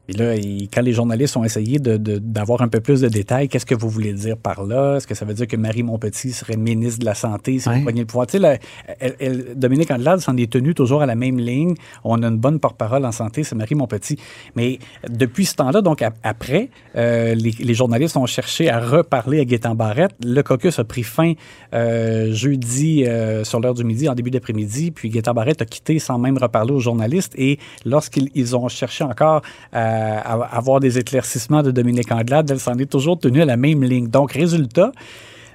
Et 0.10 0.14
là, 0.14 0.36
il- 0.36 0.68
quand 0.70 0.82
les 0.82 0.92
journalistes 0.92 1.38
ont 1.38 1.44
essayé 1.46 1.80
d'avoir 1.80 2.62
un 2.62 2.68
peu 2.68 2.82
plus 2.82 3.00
de 3.02 3.08
détails, 3.08 3.48
qu'est-ce 3.48 3.66
que 3.66 3.76
vous 3.76 3.88
voulez 3.90 4.12
dire 4.14 4.36
par 4.38 4.64
là? 4.66 4.98
Est-ce 4.98 5.08
que 5.08 5.16
ça 5.16 5.24
veut 5.24 5.34
dire 5.34 5.48
que 5.48 5.56
Marie 5.56 5.84
Montpetit 5.84 6.32
serait 6.34 6.58
ministre 6.58 7.00
de 7.00 7.06
la 7.06 7.14
Santé 7.16 7.60
si 7.60 7.70
Ouais. 7.70 7.78
vous 7.78 7.84
preniez 7.84 8.02
le 8.02 8.06
pouvoir? 8.08 8.28
Tu 8.28 8.38
sais, 8.38 8.60
elle- 9.00 9.16
elle- 9.20 9.46
Dominique 9.56 9.92
Andelade 9.92 10.20
s'en 10.20 10.36
est 10.36 10.52
tenu 10.52 10.74
toujours 10.74 11.02
à 11.02 11.06
la 11.06 11.16
même 11.16 11.38
ligne. 11.40 11.76
On 12.04 12.22
a 12.22 12.28
une 12.28 12.38
bonne 12.38 12.60
porte-parole 12.60 13.06
en 13.06 13.12
santé, 13.14 13.44
c'est 13.46 13.56
Marie 13.56 13.76
Montpetit. 13.76 14.18
Mais 14.56 14.80
depuis 15.10 15.46
ce 15.46 15.56
temps-là, 15.56 15.82
donc 15.82 16.02
ap- 16.02 16.18
après, 16.24 16.70
euh, 16.98 17.34
les, 17.36 17.52
les 17.52 17.74
journalistes 17.74 18.18
ont 18.18 18.26
cherché 18.26 18.70
à 18.70 18.80
reparler 18.82 19.40
à 19.40 19.46
Gaétan 19.46 19.74
Barrette. 19.76 20.16
Le 20.24 20.42
caucus 20.44 20.80
a 20.80 20.84
pris 20.84 21.04
fin 21.04 21.34
euh, 21.74 22.34
jeudi 22.34 23.06
euh, 23.06 23.44
sur 23.44 23.60
l'heure 23.62 23.74
du 23.74 23.84
midi, 23.84 24.10
en 24.10 24.16
début 24.16 24.32
d'après-midi, 24.32 24.92
puis 24.92 25.10
Gaétan 25.10 25.34
Barrette 25.34 25.62
a 25.62 25.66
quitté 25.66 25.98
sans 26.00 26.20
même 26.20 26.38
reparler 26.38 26.74
aux 26.74 26.80
journalistes. 26.80 27.34
Et 27.38 27.58
lorsqu'ils 27.86 28.30
ils 28.36 28.56
ont 28.56 28.68
cherché 28.68 29.04
encore 29.04 29.42
à, 29.72 29.93
avoir 29.94 30.80
des 30.80 30.98
éclaircissements 30.98 31.64
de 31.64 31.72
Dominique 31.72 32.12
Andelade, 32.12 32.50
elle 32.52 32.60
s'en 32.60 32.78
est 32.78 32.90
toujours 32.90 33.20
tenue 33.20 33.42
à 33.42 33.46
la 33.46 33.58
même 33.58 33.84
ligne. 33.84 34.08
Donc, 34.08 34.34
résultat, 34.34 34.92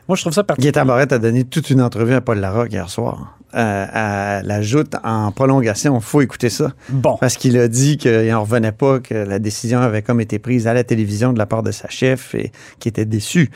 moi, 0.09 0.16
je 0.16 0.23
trouve 0.23 0.33
ça 0.33 0.42
particulier. 0.42 0.73
Gaétan 0.73 0.87
Barrette 0.87 1.12
a 1.12 1.18
donné 1.18 1.45
toute 1.45 1.68
une 1.68 1.83
entrevue 1.83 2.14
à 2.14 2.23
Paul 2.23 2.38
Larocque 2.38 2.73
hier 2.73 2.88
soir. 2.88 3.38
Euh, 3.54 3.87
à 3.92 4.42
la 4.42 4.62
joute 4.62 4.95
en 5.04 5.33
prolongation, 5.33 5.97
il 5.97 6.02
faut 6.02 6.21
écouter 6.21 6.50
ça. 6.50 6.73
Bon. 6.88 7.16
Parce 7.21 7.37
qu'il 7.37 7.59
a 7.59 7.68
dit 7.68 7.97
qu'il 7.99 8.28
n'en 8.28 8.42
revenait 8.42 8.73
pas, 8.73 9.00
que 9.00 9.14
la 9.14 9.38
décision 9.38 9.80
avait 9.80 10.02
comme 10.02 10.21
été 10.21 10.38
prise 10.38 10.66
à 10.66 10.75
la 10.75 10.85
télévision 10.85 11.33
de 11.33 11.38
la 11.38 11.47
part 11.47 11.62
de 11.62 11.71
sa 11.71 11.88
chef 11.88 12.35
et 12.35 12.52
qu'il 12.78 12.90
était 12.90 13.04
déçu. 13.04 13.50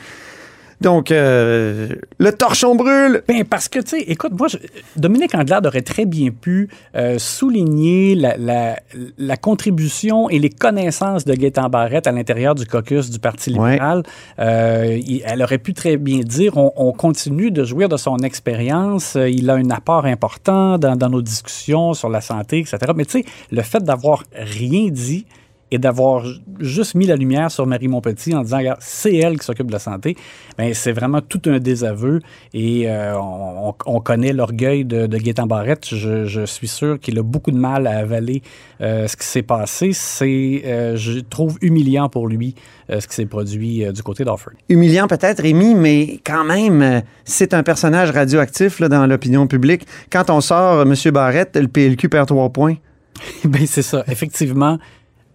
Donc, 0.81 1.11
euh, 1.11 1.89
le 2.17 2.31
torchon 2.31 2.75
brûle! 2.75 3.23
Ben, 3.27 3.43
parce 3.45 3.67
que, 3.69 3.79
tu 3.79 3.91
sais, 3.99 4.01
écoute, 4.07 4.31
moi, 4.37 4.47
je- 4.47 4.57
Dominique 4.95 5.33
Andelade 5.35 5.65
aurait 5.65 5.81
très 5.81 6.05
bien 6.05 6.29
pu 6.31 6.69
euh, 6.95 7.17
souligner 7.19 8.15
la, 8.15 8.35
la- 8.37 8.79
la 9.17 9.37
contribution 9.37 10.29
et 10.29 10.39
les 10.39 10.49
connaissances 10.49 11.25
de 11.25 11.33
Gaétan 11.33 11.69
Barrette 11.69 12.07
à 12.07 12.11
l'intérieur 12.11 12.55
du 12.55 12.65
caucus 12.65 13.09
du 13.09 13.19
Parti 13.19 13.51
libéral. 13.71 14.03
Euh, 14.39 14.97
il- 15.05 15.21
elle 15.25 15.41
aurait 15.41 15.57
pu 15.57 15.73
très 15.73 15.97
bien 15.97 16.19
dire 16.19 16.57
on, 16.57 16.71
on 16.75 16.91
continue 16.91 17.51
de 17.51 17.63
jouir 17.63 17.89
de 17.89 17.97
son 17.97 18.17
expérience, 18.19 19.15
il 19.15 19.49
a 19.49 19.53
un 19.55 19.69
apport 19.69 20.05
important 20.05 20.77
dans, 20.77 20.95
dans 20.95 21.09
nos 21.09 21.21
discussions 21.21 21.93
sur 21.93 22.09
la 22.09 22.21
santé, 22.21 22.59
etc. 22.59 22.77
Mais 22.95 23.05
tu 23.05 23.19
sais, 23.21 23.25
le 23.51 23.61
fait 23.61 23.83
d'avoir 23.83 24.23
rien 24.35 24.89
dit, 24.89 25.25
et 25.73 25.79
d'avoir 25.79 26.25
ju- 26.25 26.39
juste 26.59 26.95
mis 26.95 27.05
la 27.07 27.15
lumière 27.15 27.49
sur 27.51 27.65
Marie 27.65 27.87
Montpetit 27.87 28.33
en 28.35 28.41
disant, 28.43 28.57
regarde, 28.57 28.79
c'est 28.81 29.15
elle 29.15 29.39
qui 29.39 29.45
s'occupe 29.45 29.67
de 29.67 29.71
la 29.73 29.79
santé, 29.79 30.15
ben, 30.57 30.73
c'est 30.73 30.91
vraiment 30.91 31.21
tout 31.21 31.41
un 31.47 31.59
désaveu 31.59 32.19
et 32.53 32.89
euh, 32.89 33.17
on, 33.19 33.69
on- 33.69 33.75
on 33.85 33.99
connaît 33.99 34.33
l'orgueil 34.33 34.85
de, 34.85 35.07
de 35.07 35.17
Gaétan 35.17 35.47
Barrette. 35.47 35.87
Je, 35.93 36.25
je 36.25 36.45
suis 36.45 36.67
sûr 36.67 36.99
qu'il 36.99 37.17
a 37.19 37.23
beaucoup 37.23 37.51
de 37.51 37.57
mal 37.57 37.87
à 37.87 37.97
avaler 37.97 38.41
euh, 38.81 39.07
ce 39.07 39.17
qui 39.17 39.25
s'est 39.25 39.41
passé. 39.41 39.91
C'est, 39.93 40.61
euh, 40.65 40.95
je 40.95 41.19
trouve, 41.19 41.57
humiliant 41.61 42.07
pour 42.09 42.27
lui 42.27 42.55
ce 42.89 43.07
qui 43.07 43.15
s'est 43.15 43.25
produit 43.25 43.85
du 43.91 44.03
côté 44.03 44.23
d'Offord. 44.25 44.53
Humiliant 44.69 45.07
peut-être, 45.07 45.41
Rémi, 45.41 45.73
mais 45.73 46.19
quand 46.23 46.43
même, 46.43 47.01
c'est 47.23 47.53
un 47.53 47.63
personnage 47.63 48.11
radioactif 48.11 48.79
là, 48.79 48.89
dans 48.89 49.07
l'opinion 49.07 49.47
publique. 49.47 49.87
Quand 50.11 50.29
on 50.29 50.41
sort 50.41 50.81
M. 50.83 50.93
Barrette, 51.11 51.55
le 51.57 51.67
PLQ 51.69 52.09
perd 52.09 52.27
trois 52.27 52.49
points. 52.49 52.75
Ben 53.45 53.65
c'est 53.65 53.81
ça. 53.83 54.03
Effectivement, 54.07 54.77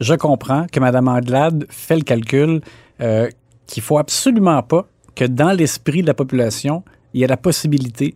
je 0.01 0.15
comprends 0.15 0.67
que 0.71 0.81
Mme 0.81 1.09
Andelade 1.09 1.67
fait 1.71 1.97
le 1.97 2.03
calcul 2.03 2.61
euh, 3.01 3.29
qu'il 3.67 3.83
faut 3.83 3.99
absolument 3.99 4.63
pas 4.63 4.87
que 5.15 5.25
dans 5.25 5.53
l'esprit 5.53 6.03
de 6.03 6.07
la 6.07 6.15
population, 6.15 6.85
il 7.15 7.21
y 7.21 7.25
ait 7.25 7.27
la 7.29 7.37
possibilité 7.37 8.15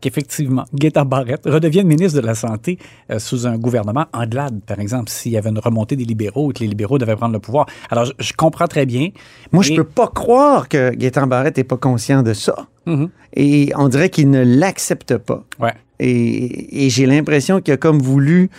qu'effectivement, 0.00 0.64
Gaétan 0.74 1.04
Barrette 1.06 1.42
redevienne 1.46 1.86
ministre 1.86 2.20
de 2.20 2.26
la 2.26 2.34
Santé 2.34 2.78
euh, 3.10 3.18
sous 3.18 3.46
un 3.46 3.56
gouvernement 3.56 4.04
Andelade, 4.12 4.60
par 4.66 4.78
exemple, 4.78 5.10
s'il 5.10 5.32
y 5.32 5.38
avait 5.38 5.48
une 5.48 5.58
remontée 5.58 5.96
des 5.96 6.04
libéraux 6.04 6.50
et 6.50 6.54
que 6.54 6.60
les 6.60 6.68
libéraux 6.68 6.98
devaient 6.98 7.16
prendre 7.16 7.32
le 7.32 7.40
pouvoir. 7.40 7.66
Alors, 7.90 8.04
je, 8.04 8.12
je 8.18 8.32
comprends 8.34 8.66
très 8.68 8.84
bien. 8.86 9.08
Moi, 9.52 9.62
je 9.64 9.70
mais- 9.70 9.76
peux 9.78 9.84
pas 9.84 10.08
croire 10.08 10.68
que 10.68 10.90
Gaétan 10.94 11.26
Barrette 11.26 11.56
n'est 11.56 11.64
pas 11.64 11.78
conscient 11.78 12.22
de 12.22 12.34
ça. 12.34 12.66
Mhm. 12.84 13.08
Et 13.34 13.72
on 13.76 13.88
dirait 13.88 14.10
qu'il 14.10 14.30
ne 14.30 14.42
l'accepte 14.44 15.16
pas. 15.16 15.44
Ouais. 15.58 15.72
Et, 15.98 16.84
et 16.86 16.90
j'ai 16.90 17.06
l'impression 17.06 17.60
qu'il 17.60 17.72
a 17.74 17.78
comme 17.78 17.98
voulu 17.98 18.50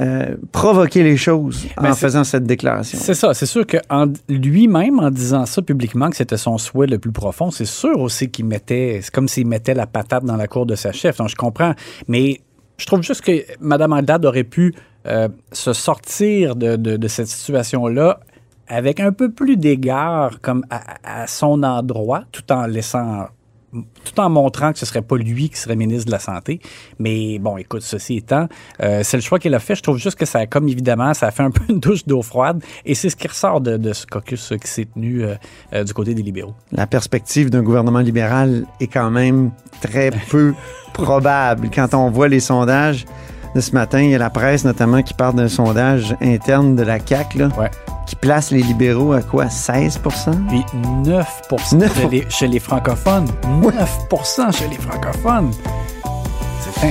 euh, 0.00 0.34
provoquer 0.50 1.02
les 1.02 1.16
choses 1.18 1.66
Ben, 1.76 1.90
en 1.90 1.92
c'est- 1.92 2.00
faisant 2.00 2.24
cette 2.24 2.44
déclaration. 2.44 2.98
C'est 3.00 3.14
ça, 3.14 3.34
c'est 3.34 3.46
sûr 3.46 3.66
que 3.66 3.76
en- 3.90 4.06
lui-même, 4.28 4.98
en 4.98 5.10
disant 5.10 5.44
ça 5.46 5.60
publiquement, 5.62 6.08
que 6.08 6.16
c'était 6.16 6.36
son 6.38 6.56
souhait 6.58 6.86
le 6.86 6.98
plus 6.98 7.12
profond, 7.12 7.50
c'est 7.50 7.66
sûr 7.66 8.00
aussi 8.00 8.30
qu'il 8.30 8.46
mettait, 8.46 9.00
c'est 9.02 9.10
comme 9.12 9.28
s'il 9.28 9.46
mettait 9.46 9.74
la 9.74 9.86
patate 9.86 10.24
dans 10.24 10.36
la 10.36 10.46
cour 10.48 10.64
de 10.66 10.74
sa 10.74 10.92
chef. 10.92 11.18
Donc, 11.18 11.28
je 11.28 11.36
comprends. 11.36 11.74
Mais 12.08 12.40
je 12.78 12.86
trouve 12.86 13.02
juste 13.02 13.20
que 13.20 13.32
Mme 13.60 13.92
Andelade 13.92 14.24
aurait 14.24 14.44
pu 14.44 14.74
euh, 15.06 15.28
se 15.52 15.72
sortir 15.72 16.56
de, 16.56 16.76
de- 16.76 16.96
de 16.96 17.08
cette 17.08 17.26
situation-là 17.28 18.20
avec 18.68 19.00
un 19.00 19.12
peu 19.12 19.30
plus 19.30 19.56
d'égard 19.56 20.40
comme 20.40 20.64
à, 20.70 21.22
à 21.22 21.26
son 21.26 21.62
endroit, 21.62 22.24
tout 22.32 22.50
en 22.52 22.66
laissant 22.66 23.26
tout 23.72 24.20
en 24.20 24.28
montrant 24.28 24.72
que 24.72 24.78
ce 24.78 24.86
serait 24.86 25.02
pas 25.02 25.16
lui 25.16 25.48
qui 25.48 25.56
serait 25.56 25.76
ministre 25.76 26.06
de 26.06 26.10
la 26.10 26.18
Santé. 26.18 26.60
Mais 26.98 27.38
bon, 27.38 27.56
écoute, 27.56 27.82
ceci 27.82 28.16
étant, 28.16 28.48
euh, 28.82 29.02
c'est 29.04 29.16
le 29.16 29.22
choix 29.22 29.38
qu'il 29.38 29.54
a 29.54 29.58
fait. 29.58 29.74
Je 29.74 29.82
trouve 29.82 29.98
juste 29.98 30.18
que 30.18 30.26
ça 30.26 30.46
comme 30.46 30.68
évidemment, 30.68 31.14
ça 31.14 31.28
a 31.28 31.30
fait 31.30 31.42
un 31.42 31.50
peu 31.50 31.62
une 31.68 31.80
douche 31.80 32.06
d'eau 32.06 32.22
froide. 32.22 32.62
Et 32.84 32.94
c'est 32.94 33.10
ce 33.10 33.16
qui 33.16 33.28
ressort 33.28 33.60
de, 33.60 33.92
ce 33.92 34.06
caucus 34.06 34.52
euh, 34.52 34.56
qui 34.56 34.68
s'est 34.68 34.86
tenu 34.86 35.24
euh, 35.24 35.84
du 35.84 35.92
côté 35.94 36.14
des 36.14 36.22
libéraux. 36.22 36.54
La 36.72 36.86
perspective 36.86 37.50
d'un 37.50 37.62
gouvernement 37.62 38.00
libéral 38.00 38.66
est 38.80 38.88
quand 38.88 39.10
même 39.10 39.52
très 39.80 40.10
peu 40.30 40.54
probable. 40.92 41.70
Quand 41.72 41.94
on 41.94 42.10
voit 42.10 42.28
les 42.28 42.40
sondages 42.40 43.06
de 43.54 43.60
ce 43.60 43.72
matin, 43.72 44.00
il 44.00 44.10
y 44.10 44.14
a 44.14 44.18
la 44.18 44.30
presse 44.30 44.64
notamment 44.64 45.02
qui 45.02 45.14
parle 45.14 45.34
d'un 45.34 45.48
sondage 45.48 46.14
interne 46.22 46.76
de 46.76 46.82
la 46.82 46.98
CAQ 47.04 47.38
là, 47.38 47.48
Ouais. 47.58 47.70
qui 48.06 48.16
place 48.16 48.50
les 48.50 48.62
libéraux 48.62 49.12
à 49.12 49.22
quoi? 49.22 49.46
16% 49.46 50.32
Puis 50.48 50.64
9, 51.04 51.26
Neuf 51.72 51.96
chez, 52.00 52.08
les, 52.08 52.26
chez 52.28 52.46
les 52.48 52.58
francophones. 52.60 53.26
9% 53.62 54.52
chez 54.52 54.68
les 54.68 54.76
francophones. 54.76 55.50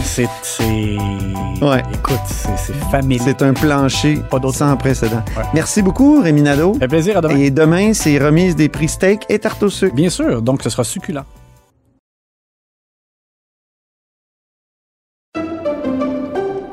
C'est- 0.03 0.27
Ouais. 1.61 1.81
Écoute, 1.93 2.19
c'est 2.27 2.73
familier. 2.91 3.21
C'est 3.25 3.41
un 3.41 3.53
plancher 3.53 4.19
Pas 4.29 4.39
sans 4.53 4.75
précédent. 4.77 5.23
Ouais. 5.37 5.43
Merci 5.53 5.81
beaucoup, 5.81 6.21
Rémi 6.21 6.41
Nadeau. 6.41 6.75
Fait 6.79 6.87
plaisir 6.87 7.17
à 7.17 7.21
demain. 7.21 7.35
Et 7.37 7.49
demain, 7.49 7.93
c'est 7.93 8.17
remise 8.19 8.55
des 8.55 8.69
prix 8.69 8.87
steak 8.87 9.25
et 9.29 9.39
tarte 9.39 9.63
au 9.63 9.69
sucre. 9.69 9.95
Bien 9.95 10.09
sûr, 10.09 10.41
donc 10.41 10.61
ce 10.63 10.69
sera 10.69 10.83
succulent. 10.83 11.23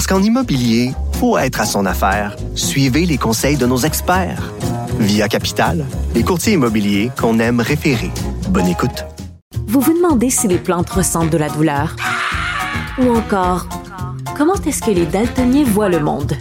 Parce 0.00 0.06
qu'en 0.06 0.22
immobilier, 0.22 0.94
pour 1.18 1.38
être 1.38 1.60
à 1.60 1.66
son 1.66 1.84
affaire, 1.84 2.34
suivez 2.54 3.04
les 3.04 3.18
conseils 3.18 3.58
de 3.58 3.66
nos 3.66 3.76
experts. 3.76 4.50
Via 4.98 5.28
Capital, 5.28 5.84
les 6.14 6.22
courtiers 6.22 6.54
immobiliers 6.54 7.10
qu'on 7.20 7.38
aime 7.38 7.60
référer. 7.60 8.10
Bonne 8.48 8.68
écoute. 8.68 9.04
Vous 9.66 9.80
vous 9.80 9.92
demandez 9.92 10.30
si 10.30 10.48
les 10.48 10.56
plantes 10.56 10.88
ressentent 10.88 11.28
de 11.28 11.36
la 11.36 11.50
douleur? 11.50 11.96
Ou 12.98 13.14
encore, 13.14 13.66
comment 14.38 14.54
est-ce 14.64 14.80
que 14.80 14.90
les 14.90 15.04
daltoniens 15.04 15.64
voient 15.64 15.90
le 15.90 16.00
monde? 16.00 16.32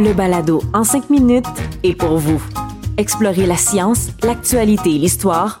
Le 0.00 0.12
balado 0.12 0.60
en 0.74 0.82
cinq 0.82 1.10
minutes 1.10 1.46
est 1.84 1.94
pour 1.94 2.18
vous. 2.18 2.42
Explorez 2.96 3.46
la 3.46 3.56
science, 3.56 4.08
l'actualité 4.24 4.90
et 4.90 4.98
l'histoire 4.98 5.60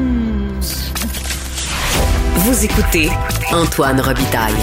Vous 2.43 2.65
écoutez 2.65 3.09
Antoine 3.51 3.99
Robitaille, 4.01 4.55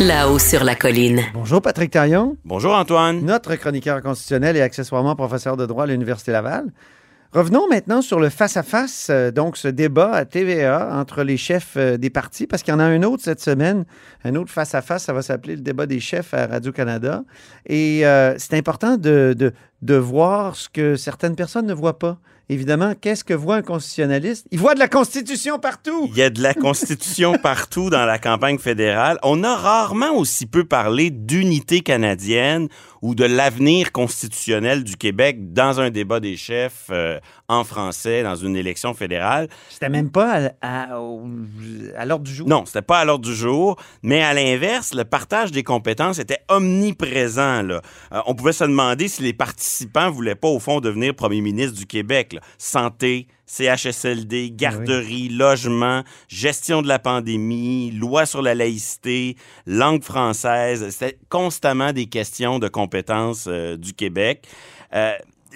là-haut 0.00 0.38
sur 0.38 0.64
la 0.64 0.74
colline. 0.74 1.20
Bonjour 1.34 1.62
Patrick 1.62 1.90
Taillon, 1.90 2.36
Bonjour 2.44 2.74
Antoine. 2.74 3.20
notre 3.24 3.54
chroniqueur 3.56 4.00
constitutionnel 4.02 4.56
et 4.56 4.60
accessoirement 4.62 5.14
professeur 5.14 5.56
de 5.56 5.64
droit 5.66 5.84
à 5.84 5.86
l'Université 5.86 6.32
Laval. 6.32 6.66
Revenons 7.32 7.68
maintenant 7.68 8.02
sur 8.02 8.18
le 8.18 8.28
face-à-face, 8.28 9.06
euh, 9.10 9.30
donc 9.30 9.56
ce 9.56 9.68
débat 9.68 10.10
à 10.12 10.24
TVA 10.24 10.90
entre 10.92 11.22
les 11.22 11.36
chefs 11.36 11.74
euh, 11.76 11.96
des 11.96 12.10
partis, 12.10 12.48
parce 12.48 12.64
qu'il 12.64 12.72
y 12.72 12.76
en 12.76 12.80
a 12.80 12.84
un 12.84 13.04
autre 13.04 13.22
cette 13.22 13.40
semaine, 13.40 13.84
un 14.24 14.34
autre 14.34 14.50
face-à-face, 14.50 15.04
ça 15.04 15.12
va 15.12 15.22
s'appeler 15.22 15.54
le 15.54 15.62
débat 15.62 15.86
des 15.86 16.00
chefs 16.00 16.34
à 16.34 16.48
Radio-Canada. 16.48 17.22
Et 17.66 18.04
euh, 18.04 18.34
c'est 18.38 18.54
important 18.58 18.96
de, 18.96 19.36
de, 19.38 19.52
de 19.82 19.94
voir 19.94 20.56
ce 20.56 20.68
que 20.68 20.96
certaines 20.96 21.36
personnes 21.36 21.66
ne 21.66 21.74
voient 21.74 22.00
pas. 22.00 22.18
Évidemment, 22.52 22.94
qu'est-ce 23.00 23.22
que 23.22 23.32
voit 23.32 23.54
un 23.56 23.62
constitutionnaliste? 23.62 24.46
Il 24.50 24.58
voit 24.58 24.74
de 24.74 24.80
la 24.80 24.88
Constitution 24.88 25.60
partout! 25.60 26.08
Il 26.10 26.16
y 26.18 26.22
a 26.22 26.30
de 26.30 26.42
la 26.42 26.52
Constitution 26.52 27.34
partout 27.42 27.90
dans 27.90 28.04
la 28.04 28.18
campagne 28.18 28.58
fédérale. 28.58 29.18
On 29.22 29.44
a 29.44 29.54
rarement 29.56 30.12
aussi 30.16 30.46
peu 30.46 30.64
parlé 30.64 31.10
d'unité 31.10 31.80
canadienne 31.80 32.66
ou 33.02 33.14
de 33.14 33.24
l'avenir 33.24 33.92
constitutionnel 33.92 34.82
du 34.84 34.96
Québec 34.96 35.52
dans 35.54 35.80
un 35.80 35.90
débat 35.90 36.18
des 36.20 36.36
chefs 36.36 36.86
euh, 36.90 37.18
en 37.48 37.62
français 37.64 38.22
dans 38.24 38.34
une 38.34 38.56
élection 38.56 38.92
fédérale. 38.94 39.48
C'était 39.70 39.88
même 39.88 40.10
pas 40.10 40.50
à, 40.60 40.90
à- 40.92 41.00
au- 41.00 41.22
à 41.96 42.04
l'ordre 42.04 42.24
du 42.24 42.34
jour. 42.34 42.48
Non, 42.48 42.66
c'était 42.66 42.82
pas 42.82 42.98
à 42.98 43.04
l'ordre 43.06 43.24
du 43.24 43.34
jour, 43.34 43.76
mais 44.02 44.22
à 44.22 44.34
l'inverse, 44.34 44.92
le 44.92 45.04
partage 45.04 45.50
des 45.52 45.62
compétences 45.62 46.18
était 46.18 46.40
omniprésent. 46.48 47.62
Là. 47.62 47.80
Euh, 48.12 48.20
on 48.26 48.34
pouvait 48.34 48.52
se 48.52 48.64
demander 48.64 49.08
si 49.08 49.22
les 49.22 49.32
participants 49.32 50.10
voulaient 50.10 50.34
pas, 50.34 50.48
au 50.48 50.58
fond, 50.58 50.80
devenir 50.80 51.14
premier 51.14 51.40
ministre 51.40 51.78
du 51.78 51.86
Québec. 51.86 52.34
là. 52.34 52.39
Santé, 52.58 53.26
CHSLD, 53.46 54.52
garderie, 54.52 55.28
logement, 55.28 56.02
gestion 56.28 56.82
de 56.82 56.88
la 56.88 56.98
pandémie, 56.98 57.90
loi 57.90 58.26
sur 58.26 58.42
la 58.42 58.54
laïcité, 58.54 59.36
langue 59.66 60.02
française. 60.02 60.88
C'était 60.90 61.18
constamment 61.28 61.92
des 61.92 62.06
questions 62.06 62.58
de 62.58 62.68
compétences 62.68 63.46
euh, 63.48 63.76
du 63.76 63.92
Québec. 63.92 64.46
Euh, 64.94 65.14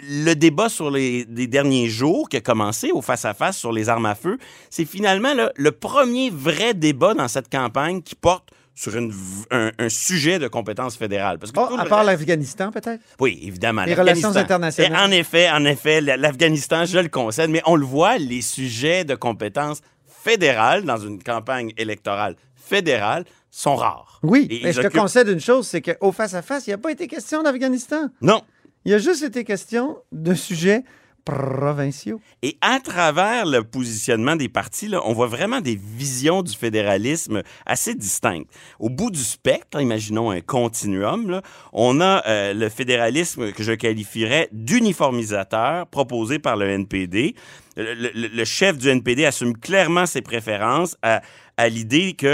le 0.09 0.35
débat 0.35 0.69
sur 0.69 0.91
les, 0.91 1.25
les 1.31 1.47
derniers 1.47 1.89
jours 1.89 2.29
qui 2.29 2.37
a 2.37 2.41
commencé 2.41 2.91
au 2.91 3.01
face-à-face 3.01 3.57
sur 3.57 3.73
les 3.73 3.89
armes 3.89 4.07
à 4.07 4.15
feu, 4.15 4.39
c'est 4.71 4.85
finalement 4.85 5.35
là, 5.35 5.53
le 5.55 5.71
premier 5.71 6.31
vrai 6.31 6.75
débat 6.75 7.15
dans 7.15 7.29
cette 7.29 7.49
campagne 7.49 8.03
qui 8.03 8.17
porte 8.17 8.51
sur 8.75 8.97
une 8.97 9.13
un, 9.51 9.71
un 9.79 9.89
sujet 9.89 10.39
de 10.39 10.49
compétence 10.49 10.97
fédérale. 10.97 11.39
Parce 11.39 11.53
que 11.53 11.61
Oh, 11.61 11.67
tout 11.69 11.75
à 11.81 11.85
part 11.87 12.05
reste- 12.05 12.11
l'Afghanistan, 12.19 12.71
peut-être? 12.73 13.01
oui, 13.21 13.39
évidemment. 13.43 13.85
Les 13.85 13.95
relations 13.95 14.35
internationales. 14.35 14.93
Et 15.01 15.05
En 15.05 15.11
effet, 15.13 15.49
en 15.51 15.65
effet, 15.65 16.01
la- 16.01 16.17
l'Afghanistan, 16.17 16.85
je 16.85 16.99
le 16.99 17.09
concède, 17.09 17.51
mais 17.51 17.63
on 17.67 17.77
le 17.77 17.87
voit, 17.87 18.19
les 18.19 18.43
sujets 18.43 19.05
de 19.05 19.15
compétences 19.15 19.81
fédérales 20.07 20.85
dans 20.85 20.97
une 20.99 21.23
campagne 21.23 21.73
électorale 21.77 22.37
fédérale 22.57 23.25
sont 23.51 23.77
rares. 23.77 24.19
Oui, 24.23 24.47
Et 24.51 24.61
mais 24.65 24.73
je 24.73 24.81
te 24.81 24.89
concède 24.89 25.29
une 25.29 25.41
chose, 25.41 25.67
c'est 25.69 25.83
qu'au 25.83 26.11
face-à-face, 26.13 26.67
il 26.67 26.71
n'y 26.71 26.75
a 26.75 26.79
pas 26.79 26.91
été 26.91 27.07
question 27.07 27.43
d'Afghanistan. 27.43 28.09
Non. 28.21 28.43
Il 28.85 28.91
y 28.91 28.95
a 28.95 28.99
juste 28.99 29.23
été 29.23 29.45
question 29.45 29.99
de 30.13 30.35
sujets 30.35 30.83
provinciaux. 31.25 32.21
Et 32.43 32.57
à 32.61 32.81
travers 32.81 33.47
le 33.47 33.63
positionnement 33.63 34.37
des 34.37 34.49
partis, 34.49 34.89
là, 34.89 35.01
on 35.05 35.13
voit 35.13 35.27
vraiment 35.27 35.61
des 35.61 35.77
visions 35.77 36.43
du 36.43 36.53
fédéralisme 36.53 37.43
assez 37.67 37.95
distinctes. 37.95 38.51
Au 38.79 38.91
bout 38.91 39.11
du 39.11 39.23
spectre, 39.23 39.81
imaginons 39.81 40.31
un 40.31 40.41
continuum, 40.41 41.41
on 41.73 42.01
a 42.01 42.23
euh, 42.27 42.55
le 42.55 42.69
fédéralisme 42.69 43.53
que 43.53 43.63
je 43.63 43.73
qualifierais 43.73 44.49
d'uniformisateur 44.53 45.87
proposé 45.87 46.39
par 46.39 46.57
le 46.57 46.69
NPD. 46.69 47.35
Le, 47.77 48.45
chef 48.45 48.79
du 48.79 48.89
NPD 48.89 49.25
assume 49.25 49.57
clairement 49.57 50.07
ses 50.07 50.23
préférences 50.23 50.97
à, 51.03 51.23
à 51.57 51.69
l'idée 51.69 52.15
que 52.15 52.27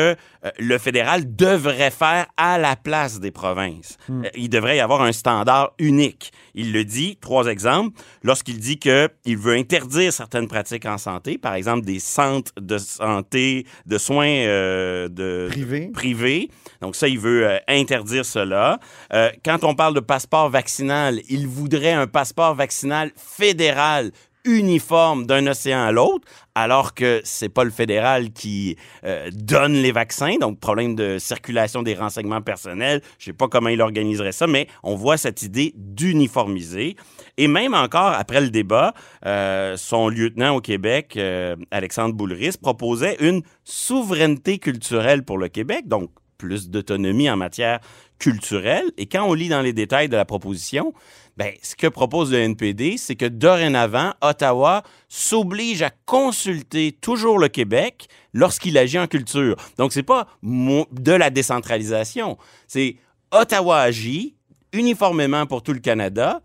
euh, 0.44 0.50
le 0.58 0.78
fédéral 0.78 1.34
devrait 1.36 1.90
faire 1.90 2.26
à 2.36 2.58
la 2.58 2.76
place 2.76 3.20
des 3.20 3.30
provinces. 3.30 3.96
Euh, 4.10 4.22
Il 4.34 4.48
devrait 4.48 4.76
y 4.78 4.80
avoir 4.80 5.02
un 5.02 5.12
standard 5.12 5.72
unique. 5.78 6.32
Il 6.54 6.72
le 6.72 6.84
dit, 6.84 7.16
trois 7.20 7.46
exemples, 7.46 7.98
lorsqu'il 8.22 8.58
dit 8.58 8.78
qu'il 8.78 9.10
veut 9.38 9.54
interdire 9.54 10.12
certaines 10.12 10.48
pratiques 10.48 10.86
en 10.86 10.98
santé, 10.98 11.38
par 11.38 11.54
exemple 11.54 11.84
des 11.84 12.00
centres 12.00 12.52
de 12.60 12.78
santé, 12.78 13.66
de 13.86 13.98
soins 13.98 14.26
euh, 14.26 15.08
de 15.08 15.48
Privés. 15.50 15.90
privés. 15.92 16.50
Donc 16.80 16.96
ça, 16.96 17.08
il 17.08 17.18
veut 17.18 17.46
euh, 17.46 17.58
interdire 17.68 18.24
cela. 18.24 18.78
Euh, 19.12 19.30
quand 19.44 19.64
on 19.64 19.74
parle 19.74 19.94
de 19.94 20.00
passeport 20.00 20.48
vaccinal, 20.50 21.20
il 21.28 21.46
voudrait 21.46 21.92
un 21.92 22.06
passeport 22.06 22.54
vaccinal 22.54 23.10
fédéral 23.16 24.12
uniforme 24.44 25.26
d'un 25.26 25.46
océan 25.46 25.82
à 25.82 25.92
l'autre, 25.92 26.26
alors 26.54 26.94
que 26.94 27.20
c'est 27.24 27.48
pas 27.48 27.64
le 27.64 27.70
fédéral 27.70 28.30
qui 28.32 28.76
euh, 29.04 29.30
donne 29.32 29.74
les 29.74 29.92
vaccins, 29.92 30.36
donc 30.40 30.58
problème 30.60 30.94
de 30.94 31.18
circulation 31.18 31.82
des 31.82 31.94
renseignements 31.94 32.42
personnels. 32.42 33.02
Je 33.18 33.26
sais 33.26 33.32
pas 33.32 33.48
comment 33.48 33.68
il 33.68 33.80
organiserait 33.80 34.32
ça, 34.32 34.46
mais 34.46 34.66
on 34.82 34.94
voit 34.94 35.16
cette 35.16 35.42
idée 35.42 35.72
d'uniformiser. 35.76 36.96
Et 37.36 37.48
même 37.48 37.74
encore 37.74 38.12
après 38.12 38.40
le 38.40 38.50
débat, 38.50 38.94
euh, 39.26 39.76
son 39.76 40.08
lieutenant 40.08 40.56
au 40.56 40.60
Québec, 40.60 41.14
euh, 41.16 41.56
Alexandre 41.70 42.14
Boulris, 42.14 42.56
proposait 42.60 43.16
une 43.20 43.42
souveraineté 43.64 44.58
culturelle 44.58 45.24
pour 45.24 45.38
le 45.38 45.48
Québec, 45.48 45.86
donc 45.86 46.10
plus 46.40 46.68
d'autonomie 46.70 47.30
en 47.30 47.36
matière 47.36 47.78
culturelle. 48.18 48.84
Et 48.96 49.06
quand 49.06 49.24
on 49.24 49.34
lit 49.34 49.48
dans 49.48 49.60
les 49.62 49.72
détails 49.72 50.08
de 50.08 50.16
la 50.16 50.24
proposition, 50.24 50.92
ben, 51.36 51.52
ce 51.62 51.76
que 51.76 51.86
propose 51.86 52.32
le 52.32 52.38
NPD, 52.38 52.96
c'est 52.98 53.14
que 53.16 53.24
dorénavant, 53.26 54.12
Ottawa 54.20 54.82
s'oblige 55.08 55.82
à 55.82 55.90
consulter 56.06 56.92
toujours 56.92 57.38
le 57.38 57.48
Québec 57.48 58.08
lorsqu'il 58.34 58.76
agit 58.76 58.98
en 58.98 59.06
culture. 59.06 59.56
Donc, 59.78 59.92
c'est 59.92 60.02
pas 60.02 60.26
mo- 60.42 60.86
de 60.92 61.12
la 61.12 61.30
décentralisation. 61.30 62.36
C'est 62.66 62.96
Ottawa 63.32 63.78
agit 63.80 64.34
uniformément 64.72 65.46
pour 65.46 65.62
tout 65.62 65.72
le 65.72 65.80
Canada. 65.80 66.42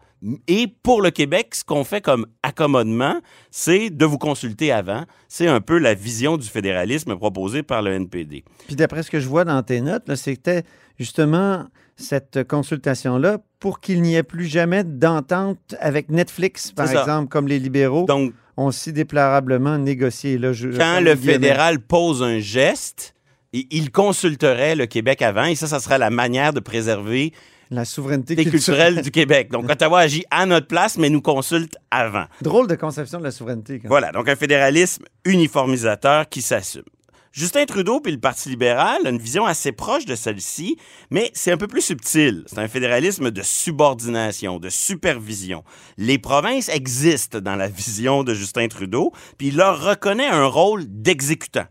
Et 0.47 0.67
pour 0.82 1.01
le 1.01 1.12
Québec, 1.12 1.54
ce 1.54 1.63
qu'on 1.63 1.84
fait 1.84 2.01
comme 2.01 2.25
accommodement, 2.41 3.21
c'est 3.51 3.89
de 3.89 4.06
vous 4.06 4.17
consulter 4.17 4.71
avant. 4.71 5.04
C'est 5.28 5.47
un 5.47 5.62
peu 5.62 5.78
la 5.78 5.93
vision 5.93 6.38
du 6.38 6.47
fédéralisme 6.47 7.15
proposée 7.15 7.62
par 7.63 7.82
le 7.82 7.91
NPD. 7.93 8.43
Puis 8.65 8.75
d'après 8.75 9.04
ce 9.04 9.12
que 9.12 9.19
je 9.19 9.28
vois 9.28 9.45
dans 9.45 9.62
tes 9.62 9.82
notes, 9.82 10.15
c'était 10.15 10.63
justement 10.97 11.65
cette 11.97 12.45
consultation-là 12.47 13.38
pour 13.60 13.80
qu'il 13.80 14.01
n'y 14.01 14.15
ait 14.15 14.23
plus 14.23 14.45
jamais 14.47 14.84
d'entente 14.84 15.75
avec 15.80 16.10
Netflix, 16.10 16.71
par 16.71 16.88
exemple, 16.91 17.30
comme 17.30 17.47
les 17.47 17.60
libéraux 17.60 18.06
Donc, 18.08 18.34
ont 18.58 18.71
si 18.71 18.93
déplorablement 18.93 19.78
négocié. 19.78 20.38
Là, 20.38 20.54
je- 20.54 20.71
je 20.71 20.78
quand 20.78 20.99
le 21.01 21.15
fédéral 21.15 21.80
pose 21.80 22.23
un 22.23 22.39
geste, 22.39 23.13
il 23.54 23.91
consulterait 23.91 24.75
le 24.75 24.86
Québec 24.88 25.21
avant, 25.21 25.45
et 25.45 25.56
ça, 25.56 25.67
ça 25.67 25.80
sera 25.80 25.97
la 25.97 26.10
manière 26.10 26.51
de 26.51 26.60
préserver 26.60 27.32
La 27.71 27.86
souveraineté 27.86 28.36
culturelle. 28.45 29.01
du 29.01 29.12
Québec. 29.12 29.51
Donc, 29.51 29.69
Ottawa 29.69 29.99
agit 29.99 30.25
à 30.32 30.45
notre 30.45 30.67
place, 30.67 30.97
mais 30.97 31.10
nous 31.10 31.21
consulte 31.21 31.78
avant. 31.91 32.25
Drôle 32.41 32.67
de 32.67 32.75
conception 32.75 33.19
de 33.19 33.23
la 33.23 33.32
souveraineté. 33.32 33.80
quand. 33.80 33.88
Voilà, 33.88 34.12
donc 34.12 34.30
un 34.30 34.36
fédéralisme 34.36 35.06
uniformisateur 35.25 36.28
qui 36.30 36.41
s'assume. 36.41 36.84
Justin 37.32 37.65
Trudeau 37.65 37.99
puis 37.99 38.13
le 38.13 38.19
Parti 38.19 38.47
libéral 38.47 39.06
a 39.06 39.10
une 39.10 39.17
vision 39.17 39.45
assez 39.45 39.73
proche 39.73 40.06
de 40.06 40.15
celle-ci, 40.15 40.78
mais 41.12 41.32
c'est 41.34 41.51
un 41.51 41.58
peu 41.58 41.67
plus 41.67 41.82
subtil. 41.82 42.45
C'est 42.47 42.60
un 42.60 42.69
fédéralisme 42.69 43.30
de 43.30 43.41
subordination, 43.41 44.58
de 44.58 44.69
supervision. 44.69 45.65
Les 45.97 46.17
provinces 46.17 46.69
existent 46.69 47.39
dans 47.41 47.58
la 47.58 47.67
vision 47.67 48.23
de 48.23 48.34
Justin 48.34 48.69
Trudeau, 48.69 49.12
puis 49.38 49.49
il 49.49 49.58
leur 49.58 49.84
reconnaît 49.84 50.28
un 50.28 50.45
rôle 50.45 50.86
d'exécutant. 50.88 51.65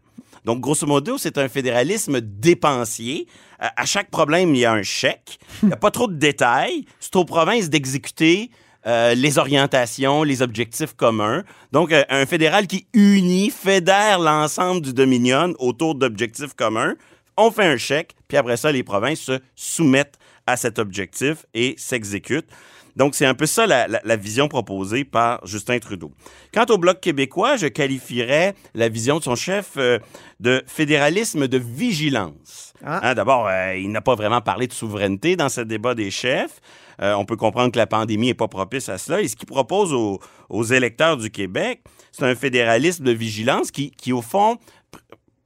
Donc, 0.44 0.61
grosso 0.61 0.87
modo, 0.87 1.18
c'est 1.18 1.38
un 1.38 1.48
fédéralisme 1.48 2.20
dépensier. 2.20 3.26
À 3.59 3.83
à 3.83 3.87
chaque 3.87 4.11
problème, 4.11 4.54
il 4.54 4.61
y 4.61 4.64
a 4.64 4.72
un 4.72 4.83
chèque. 4.83 5.38
Il 5.62 5.68
n'y 5.68 5.72
a 5.72 5.76
pas 5.76 5.90
trop 5.90 6.07
de 6.07 6.14
détails. 6.14 6.85
C'est 7.00 7.16
aux 7.16 7.24
provinces 7.24 7.70
d'exécuter 7.70 8.50
euh, 8.87 9.14
les 9.14 9.38
orientations, 9.38 10.22
les 10.22 10.42
objectifs 10.42 10.92
communs. 10.92 11.44
Donc, 11.72 11.90
euh, 11.92 12.04
un 12.11 12.26
fédéral 12.26 12.66
qui 12.66 12.87
unit, 12.92 13.50
fédère 13.50 14.18
l'ensemble 14.18 14.83
du 14.83 14.92
Dominion 14.92 15.54
autour 15.59 15.94
d'objectifs 15.94 16.52
communs 16.54 16.94
On 17.38 17.50
fait 17.50 17.64
un 17.64 17.78
chèque, 17.78 18.14
puis 18.28 18.37
après 18.37 18.59
ça, 18.59 18.70
les 18.70 18.83
provinces 18.83 19.20
se 19.20 19.40
soumettent 19.57 20.18
à 20.46 20.59
cet 20.59 20.78
objectif 20.78 21.46
et 21.54 21.74
s'exécutent. 21.78 22.50
Donc, 22.96 23.14
c'est 23.14 23.26
un 23.26 23.35
peu 23.35 23.46
ça 23.46 23.66
la, 23.66 23.88
la- 23.88 24.00
la 24.04 24.16
vision 24.16 24.48
proposée 24.48 25.04
par 25.04 25.44
Justin 25.46 25.78
Trudeau. 25.78 26.12
Quant 26.52 26.66
au 26.68 26.78
Bloc 26.78 27.00
québécois, 27.00 27.57
je 27.57 27.66
qualifierais 27.66 28.54
la 28.74 28.88
vision 28.88 29.18
de 29.18 29.24
son 29.24 29.35
chef 29.35 29.72
euh, 29.76 29.98
de 30.40 30.62
fédéralisme 30.66 31.48
de 31.48 31.59
vigilance. 31.59 32.72
Hein, 32.85 33.14
D'abord, 33.14 33.48
euh, 33.48 33.76
il 33.76 33.90
n'a 33.90 34.00
pas 34.00 34.14
vraiment 34.14 34.40
parlé 34.40 34.66
de 34.66 34.72
souveraineté 34.72 35.37
dans 35.37 35.48
ce 35.48 35.61
débat 35.62 35.94
des 35.94 36.11
chefs. 36.11 36.61
Euh, 37.00 37.14
on 37.14 37.24
peut 37.24 37.37
comprendre 37.37 37.72
que 37.72 37.78
la 37.78 37.87
pandémie 37.87 38.26
n'est 38.28 38.35
pas 38.35 38.46
propice 38.48 38.88
à 38.88 38.98
cela. 38.98 39.20
Et 39.20 39.26
ce 39.28 39.35
qu'il 39.37 39.48
propose 39.48 39.92
aux, 39.92 40.20
aux 40.48 40.64
électeurs 40.64 41.16
du 41.16 41.30
Québec, 41.30 41.80
c'est 42.12 42.24
un 42.24 42.35
fédéralisme 42.37 43.04
de 43.04 43.11
vigilance 43.11 43.70
qui, 43.72 43.90
qui 43.90 44.12
au 44.12 44.22
fond, 44.22 44.59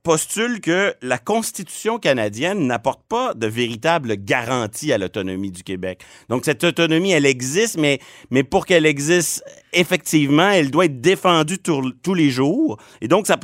postule 0.08 0.62
que 0.62 0.94
la 1.02 1.18
Constitution 1.18 1.98
canadienne 1.98 2.66
n'apporte 2.66 3.02
pas 3.10 3.34
de 3.34 3.46
véritable 3.46 4.16
garantie 4.16 4.90
à 4.90 4.96
l'autonomie 4.96 5.50
du 5.50 5.62
Québec. 5.62 6.02
Donc, 6.30 6.46
cette 6.46 6.64
autonomie, 6.64 7.10
elle 7.10 7.26
existe, 7.26 7.76
mais, 7.76 8.00
mais 8.30 8.42
pour 8.42 8.64
qu'elle 8.64 8.86
existe 8.86 9.44
effectivement, 9.74 10.48
elle 10.48 10.70
doit 10.70 10.86
être 10.86 11.02
défendue 11.02 11.58
tous 11.58 12.14
les 12.14 12.30
jours. 12.30 12.78
Et 13.02 13.08
donc, 13.08 13.26
ça- 13.26 13.38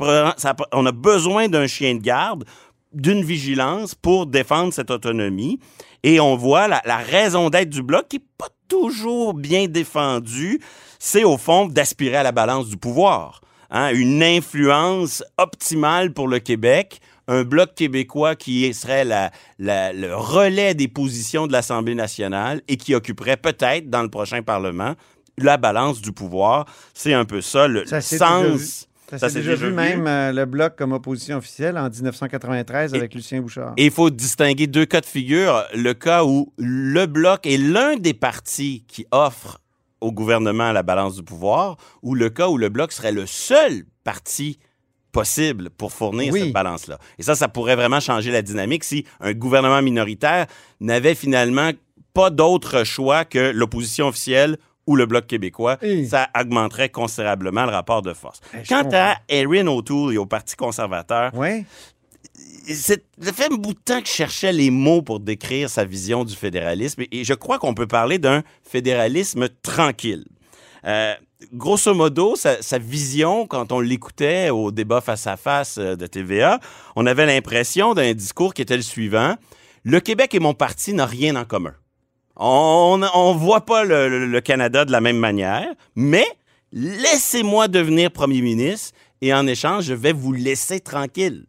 on 0.73 0.87
a 0.87 0.91
besoin 0.91 1.49
d'un 1.49 1.67
chien 1.67 1.93
de 1.93 2.01
garde, 2.01 2.45
d'une 2.93 3.23
vigilance 3.23 3.93
pour 3.93 4.25
défendre 4.25 4.73
cette 4.73 4.89
autonomie. 4.89 5.59
Et 6.01 6.19
on 6.19 6.35
voit 6.35 6.67
la, 6.67 6.81
la 6.85 6.97
raison 6.97 7.51
d'être 7.51 7.69
du 7.69 7.83
Bloc 7.83 8.07
qui 8.07 8.17
n'est 8.17 8.25
pas 8.39 8.49
toujours 8.67 9.35
bien 9.35 9.67
défendue, 9.67 10.59
c'est 10.97 11.23
au 11.23 11.37
fond 11.37 11.67
d'aspirer 11.67 12.15
à 12.15 12.23
la 12.23 12.31
balance 12.31 12.69
du 12.69 12.77
pouvoir 12.77 13.41
hein, 13.71 13.91
une 13.93 14.21
influence 14.23 15.23
optimale 15.37 16.11
pour 16.13 16.27
le 16.27 16.39
Québec, 16.39 16.99
un 17.27 17.43
bloc 17.43 17.73
québécois 17.75 18.35
qui 18.35 18.71
serait 18.73 19.03
la- 19.05 19.31
la- 19.59 19.91
le 19.93 20.15
relais 20.15 20.73
des 20.75 20.87
positions 20.87 21.47
de 21.47 21.51
l'Assemblée 21.51 21.95
nationale 21.95 22.61
et 22.67 22.77
qui 22.77 22.93
occuperait 22.95 23.37
peut-être 23.37 23.89
dans 23.89 24.03
le 24.03 24.09
prochain 24.09 24.41
Parlement 24.43 24.93
la 25.37 25.57
balance 25.57 26.01
du 26.01 26.11
pouvoir. 26.11 26.65
C'est 26.93 27.13
un 27.13 27.25
peu 27.25 27.41
ça 27.41 27.67
le 27.67 27.85
Ça 27.85 27.99
sens. 28.01 28.87
Ça, 29.09 29.19
Ça 29.19 29.29
s'est 29.29 29.39
déjà, 29.39 29.51
déjà 29.51 29.65
vu, 29.65 29.69
vu. 29.69 29.75
même 29.75 30.07
euh, 30.07 30.31
le 30.31 30.45
Bloc 30.45 30.75
comme 30.77 30.91
opposition 30.93 31.37
officielle 31.37 31.77
en 31.77 31.89
1993 31.89 32.95
avec 32.95 33.13
Lucien 33.13 33.39
Bouchard. 33.41 33.73
Et 33.77 33.85
il 33.85 33.91
faut 33.91 34.09
distinguer 34.09 34.65
deux 34.65 34.85
cas 34.85 34.99
de 35.01 35.05
figure. 35.05 35.63
Le 35.75 35.93
cas 35.93 36.23
où 36.23 36.51
le 36.57 37.05
Bloc 37.05 37.45
est 37.45 37.57
l'un 37.57 37.97
des 37.97 38.15
partis 38.15 38.83
qui 38.87 39.05
offre 39.11 39.59
au 40.01 40.11
gouvernement 40.11 40.71
la 40.71 40.83
balance 40.83 41.15
du 41.15 41.23
pouvoir, 41.23 41.77
ou 42.01 42.15
le 42.15 42.29
cas 42.29 42.47
où 42.49 42.57
le 42.57 42.69
Bloc 42.69 42.91
serait 42.91 43.11
le 43.11 43.25
seul 43.25 43.83
parti 44.03 44.59
possible 45.11 45.69
pour 45.69 45.91
fournir 45.93 46.33
Oui. 46.33 46.41
cette 46.41 46.53
balance-là. 46.53 46.97
Et 47.17 47.23
ça, 47.23 47.35
ça 47.35 47.47
pourrait 47.47 47.75
vraiment 47.75 47.99
changer 48.01 48.31
la 48.31 48.41
dynamique 48.41 48.83
si 48.83 49.05
un 49.21 49.33
gouvernement 49.33 49.81
minoritaire 49.81 50.45
n'avait 50.81 51.15
finalement 51.15 51.71
pas 52.13 52.29
d'autre 52.29 52.83
choix 52.83 53.23
que 53.25 53.51
l'opposition 53.51 54.07
officielle 54.07 54.57
ou 54.87 54.95
le 54.95 55.05
Bloc 55.05 55.25
québécois. 55.25 55.77
Ça 56.07 56.27
augmenterait 56.39 56.89
considérablement 56.89 57.65
le 57.65 57.71
rapport 57.71 58.01
de 58.03 58.13
force. 58.13 58.39
je 58.61 58.67
Quant 58.69 58.87
à 58.93 59.15
Erin 59.29 59.65
O'Toole 59.67 60.13
et 60.13 60.17
au 60.17 60.25
Parti 60.27 60.55
conservateur, 60.55 61.33
Ouais. 61.33 61.65
C'est- 62.73 63.05
ça 63.21 63.33
fait 63.33 63.51
un 63.51 63.55
bout 63.55 63.73
de 63.73 63.79
temps 63.79 64.01
que 64.01 64.07
je 64.07 64.13
cherchais 64.13 64.51
les 64.53 64.71
mots 64.71 65.01
pour 65.01 65.19
décrire 65.19 65.69
sa 65.69 65.85
vision 65.85 66.23
du 66.23 66.35
fédéralisme 66.35 67.03
et, 67.11 67.23
je 67.23 67.33
crois 67.33 67.59
qu'on 67.59 67.73
peut 67.73 67.87
parler 67.87 68.17
d'un 68.19 68.43
fédéralisme 68.63 69.47
tranquille. 69.61 70.25
Euh, 70.85 71.13
grosso 71.53 71.93
modo, 71.93 72.35
sa, 72.35 72.77
vision, 72.77 73.47
quand 73.47 73.71
on 73.71 73.79
l'écoutait 73.79 74.49
au 74.49 74.71
débat 74.71 75.01
face 75.01 75.27
à 75.27 75.37
face 75.37 75.77
euh, 75.77 75.95
de 75.95 76.07
TVA, 76.07 76.59
on 76.95 77.05
avait 77.05 77.25
l'impression 77.25 77.93
d'un 77.93 78.13
discours 78.13 78.53
qui 78.53 78.61
était 78.61 78.77
le 78.77 78.83
suivant. 78.83 79.35
Le 79.83 79.99
Québec 79.99 80.33
et 80.33 80.39
mon 80.39 80.53
parti 80.53 80.93
n'ont 80.93 81.05
rien 81.05 81.35
en 81.35 81.45
commun. 81.45 81.73
On 82.37 82.97
ne 82.99 83.37
voit 83.37 83.65
pas 83.65 83.83
le- 83.83 84.25
le 84.27 84.41
Canada 84.41 84.83
de 84.85 84.91
la 84.91 84.99
même 85.01 85.17
manière, 85.17 85.67
mais 85.95 86.25
laissez-moi 86.71 87.67
devenir 87.67 88.11
premier 88.11 88.41
ministre 88.41 88.93
et 89.21 89.33
en 89.33 89.47
échange, 89.47 89.85
je 89.85 89.93
vais 89.93 90.11
vous 90.13 90.33
laisser 90.33 90.79
tranquille. 90.79 91.45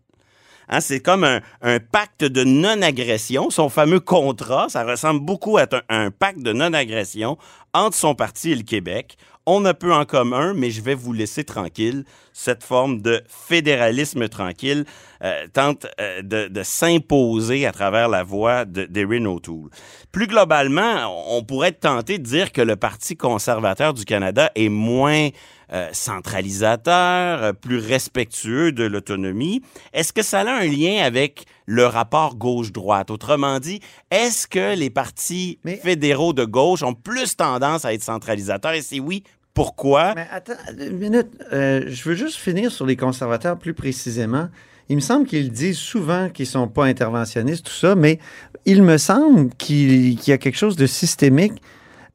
Hein, 0.68 0.80
c'est 0.80 1.00
comme 1.00 1.24
un, 1.24 1.78
pacte 1.92 2.24
de 2.24 2.44
non-agression. 2.44 3.50
Son 3.50 3.68
fameux 3.68 4.00
contrat, 4.00 4.68
ça 4.68 4.84
ressemble 4.84 5.20
beaucoup 5.20 5.58
à 5.58 5.66
un, 5.88 6.10
pacte 6.10 6.40
de 6.40 6.52
non-agression 6.52 7.38
entre 7.72 7.96
son 7.96 8.14
parti 8.14 8.52
et 8.52 8.56
le 8.56 8.62
Québec. 8.62 9.16
On 9.48 9.64
a 9.64 9.74
peu 9.74 9.92
en 9.92 10.04
commun, 10.04 10.54
mais 10.54 10.70
je 10.70 10.80
vais 10.80 10.94
vous 10.94 11.12
laisser 11.12 11.44
tranquille. 11.44 12.04
Cette 12.32 12.64
forme 12.64 13.00
de 13.00 13.22
fédéralisme 13.28 14.28
tranquille 14.28 14.84
euh, 15.22 15.46
tente 15.52 15.86
euh, 16.00 16.20
de, 16.22 16.62
s'imposer 16.64 17.64
à 17.64 17.70
travers 17.70 18.08
la 18.08 18.24
voix 18.24 18.64
de- 18.64 18.86
d'Erin 18.86 19.24
O'Toole. 19.24 19.70
Plus 20.10 20.26
globalement, 20.26 21.06
on 21.28 21.44
pourrait 21.44 21.68
être 21.68 21.80
tenté 21.80 22.18
de 22.18 22.24
dire 22.24 22.50
que 22.50 22.60
le 22.60 22.74
Parti 22.74 23.16
conservateur 23.16 23.94
du 23.94 24.04
Canada 24.04 24.50
est 24.56 24.68
moins 24.68 25.28
euh, 25.72 25.88
centralisateur, 25.92 27.42
euh, 27.42 27.52
plus 27.52 27.78
respectueux 27.78 28.70
de 28.70 28.84
l'autonomie. 28.84 29.62
Est-ce 29.92 30.12
que 30.12 30.22
ça 30.22 30.40
a 30.40 30.60
un 30.60 30.66
lien 30.66 31.02
avec 31.02 31.44
le 31.66 31.86
rapport 31.86 32.36
gauche-droite? 32.36 33.10
Autrement 33.10 33.58
dit, 33.58 33.80
est-ce 34.10 34.46
que 34.46 34.76
les 34.76 34.90
partis 34.90 35.58
fédéraux 35.82 36.32
de 36.32 36.44
gauche 36.44 36.82
ont 36.82 36.94
plus 36.94 37.36
tendance 37.36 37.84
à 37.84 37.92
être 37.92 38.04
centralisateurs? 38.04 38.72
Et 38.72 38.82
si 38.82 39.00
oui, 39.00 39.24
pourquoi? 39.54 40.14
Mais 40.14 40.28
attends 40.30 40.52
une 40.78 40.98
minute. 40.98 41.30
Euh, 41.52 41.84
je 41.88 42.08
veux 42.08 42.14
juste 42.14 42.36
finir 42.36 42.70
sur 42.70 42.86
les 42.86 42.94
conservateurs 42.94 43.58
plus 43.58 43.74
précisément. 43.74 44.48
Il 44.88 44.96
me 44.96 45.00
semble 45.00 45.26
qu'ils 45.26 45.50
disent 45.50 45.78
souvent 45.78 46.28
qu'ils 46.28 46.46
sont 46.46 46.68
pas 46.68 46.84
interventionnistes, 46.84 47.64
tout 47.64 47.72
ça, 47.72 47.96
mais 47.96 48.20
il 48.66 48.82
me 48.82 48.98
semble 48.98 49.48
qu'il 49.56 50.16
qu'il 50.16 50.30
y 50.30 50.32
a 50.32 50.38
quelque 50.38 50.58
chose 50.58 50.76
de 50.76 50.86
systémique 50.86 51.60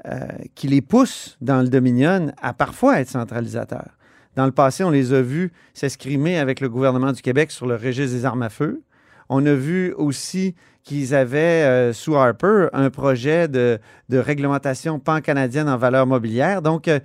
euh, 0.07 0.27
qui 0.55 0.67
les 0.67 0.81
pousse 0.81 1.37
dans 1.41 1.61
le 1.61 1.67
Dominion 1.67 2.31
à 2.41 2.53
parfois 2.53 2.99
être 3.01 3.09
centralisateurs. 3.09 3.91
Dans 4.35 4.45
le 4.45 4.51
passé, 4.51 4.83
on 4.83 4.89
les 4.89 5.13
a 5.13 5.21
vus 5.21 5.51
s'escrimer 5.75 6.39
avec 6.39 6.59
le 6.59 6.69
gouvernement 6.69 7.11
du 7.11 7.21
Québec 7.21 7.51
sur 7.51 7.67
le 7.67 7.75
registre 7.75 8.15
des 8.17 8.25
armes 8.25 8.41
à 8.41 8.49
feu. 8.49 8.81
On 9.29 9.45
a 9.45 9.53
vu 9.53 9.93
aussi 9.93 10.55
qu'ils 10.83 11.13
avaient, 11.13 11.65
euh, 11.65 11.93
sous 11.93 12.15
Harper, 12.15 12.69
un 12.73 12.89
projet 12.89 13.47
de, 13.47 13.79
réglementation 14.09 14.99
pan-canadienne 14.99 15.69
en 15.69 15.77
valeur 15.77 16.07
mobilière. 16.07 16.63
Donc, 16.63 16.87
euh, 16.87 16.99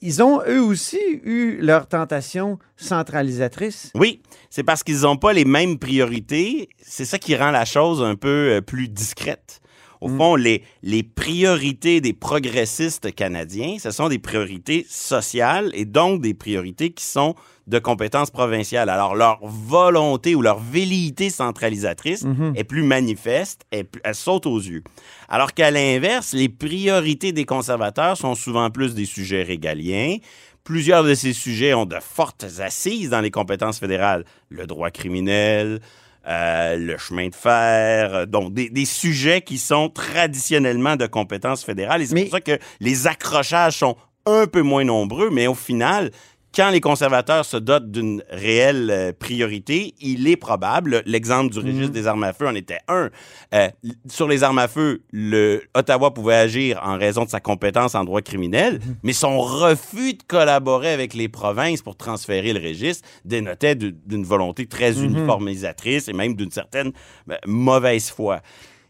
ils 0.00 0.22
ont 0.22 0.40
eux 0.46 0.62
aussi 0.62 1.00
eu 1.24 1.58
leur 1.60 1.88
tentation 1.88 2.60
centralisatrice. 2.76 3.90
Oui, 3.96 4.22
c'est 4.50 4.62
parce 4.62 4.84
qu'ils 4.84 5.00
n'ont 5.00 5.16
pas 5.16 5.32
les 5.32 5.44
mêmes 5.44 5.80
priorités. 5.80 6.68
C'est 6.80 7.06
ça 7.06 7.18
qui 7.18 7.34
rend 7.34 7.50
la 7.50 7.64
chose 7.64 8.04
un 8.04 8.14
peu 8.14 8.60
plus 8.64 8.88
discrète. 8.88 9.62
Au 10.04 10.08
fond, 10.10 10.36
les, 10.36 10.62
les 10.82 11.02
priorités 11.02 12.02
des 12.02 12.12
progressistes 12.12 13.14
canadiens, 13.14 13.76
ce 13.78 13.90
sont 13.90 14.08
des 14.10 14.18
priorités 14.18 14.84
sociales 14.88 15.70
et 15.72 15.86
donc 15.86 16.20
des 16.20 16.34
priorités 16.34 16.90
qui 16.90 17.04
sont 17.04 17.34
de 17.66 17.78
compétences 17.78 18.30
provinciales. 18.30 18.90
Alors, 18.90 19.14
leur 19.14 19.38
volonté 19.42 20.34
ou 20.34 20.42
leur 20.42 20.58
velléité 20.58 21.30
centralisatrice 21.30 22.22
Mhm. 22.24 22.52
est 22.54 22.64
plus 22.64 22.82
manifeste, 22.82 23.62
elle, 23.70 23.86
elle 24.04 24.14
saute 24.14 24.44
aux 24.44 24.58
yeux. 24.60 24.82
Alors 25.30 25.54
qu'à 25.54 25.70
l'inverse, 25.70 26.34
les 26.34 26.50
priorités 26.50 27.32
des 27.32 27.46
conservateurs 27.46 28.18
sont 28.18 28.34
souvent 28.34 28.68
plus 28.70 28.94
des 28.94 29.06
sujets 29.06 29.42
régaliens. 29.42 30.18
Plusieurs 30.64 31.04
de 31.04 31.14
ces 31.14 31.32
sujets 31.32 31.72
ont 31.74 31.86
de 31.86 31.96
fortes 32.00 32.44
assises 32.58 33.08
dans 33.10 33.20
les 33.22 33.30
compétences 33.30 33.78
fédérales. 33.78 34.24
Le 34.50 34.66
droit 34.66 34.90
criminel, 34.90 35.80
euh, 36.26 36.76
le 36.76 36.96
chemin 36.96 37.28
de 37.28 37.34
fer, 37.34 38.14
euh, 38.14 38.26
donc 38.26 38.54
des, 38.54 38.70
des 38.70 38.84
sujets 38.84 39.42
qui 39.42 39.58
sont 39.58 39.88
traditionnellement 39.90 40.96
de 40.96 41.06
compétences 41.06 41.64
fédérales. 41.64 42.02
Et 42.02 42.06
c'est 42.06 42.22
pour 42.22 42.30
ça 42.30 42.40
que 42.40 42.58
les 42.80 43.06
accrochages 43.06 43.78
sont 43.78 43.96
un 44.26 44.46
peu 44.46 44.62
moins 44.62 44.84
nombreux, 44.84 45.30
mais 45.30 45.46
au 45.46 45.54
final, 45.54 46.10
quand 46.54 46.70
les 46.70 46.80
conservateurs 46.80 47.44
se 47.44 47.56
dotent 47.56 47.90
d'une 47.90 48.22
réelle 48.30 48.90
euh, 48.90 49.12
priorité, 49.12 49.94
il 50.00 50.28
est 50.28 50.36
probable, 50.36 51.02
l'exemple 51.06 51.52
du 51.52 51.58
registre 51.58 51.92
des 51.92 52.06
armes 52.06 52.24
à 52.24 52.32
feu 52.32 52.46
en 52.46 52.54
était 52.54 52.78
un, 52.88 53.10
euh, 53.54 53.68
sur 54.08 54.28
les 54.28 54.42
armes 54.42 54.58
à 54.58 54.68
feu, 54.68 55.02
le 55.12 55.62
Ottawa 55.74 56.12
pouvait 56.14 56.34
agir 56.36 56.80
en 56.84 56.96
raison 56.96 57.24
de 57.24 57.30
sa 57.30 57.40
compétence 57.40 57.94
en 57.94 58.04
droit 58.04 58.22
criminel, 58.22 58.80
mais 59.02 59.12
son 59.12 59.40
refus 59.40 60.14
de 60.14 60.22
collaborer 60.26 60.92
avec 60.92 61.14
les 61.14 61.28
provinces 61.28 61.82
pour 61.82 61.96
transférer 61.96 62.52
le 62.52 62.60
registre 62.60 63.06
dénotait 63.24 63.74
d'une 63.74 64.24
volonté 64.24 64.66
très 64.66 64.92
Mhm. 64.92 65.04
uniformisatrice 65.04 66.08
et 66.08 66.12
même 66.12 66.34
d'une 66.34 66.50
certaine 66.50 66.92
ben, 67.26 67.38
mauvaise 67.46 68.10
foi. 68.10 68.40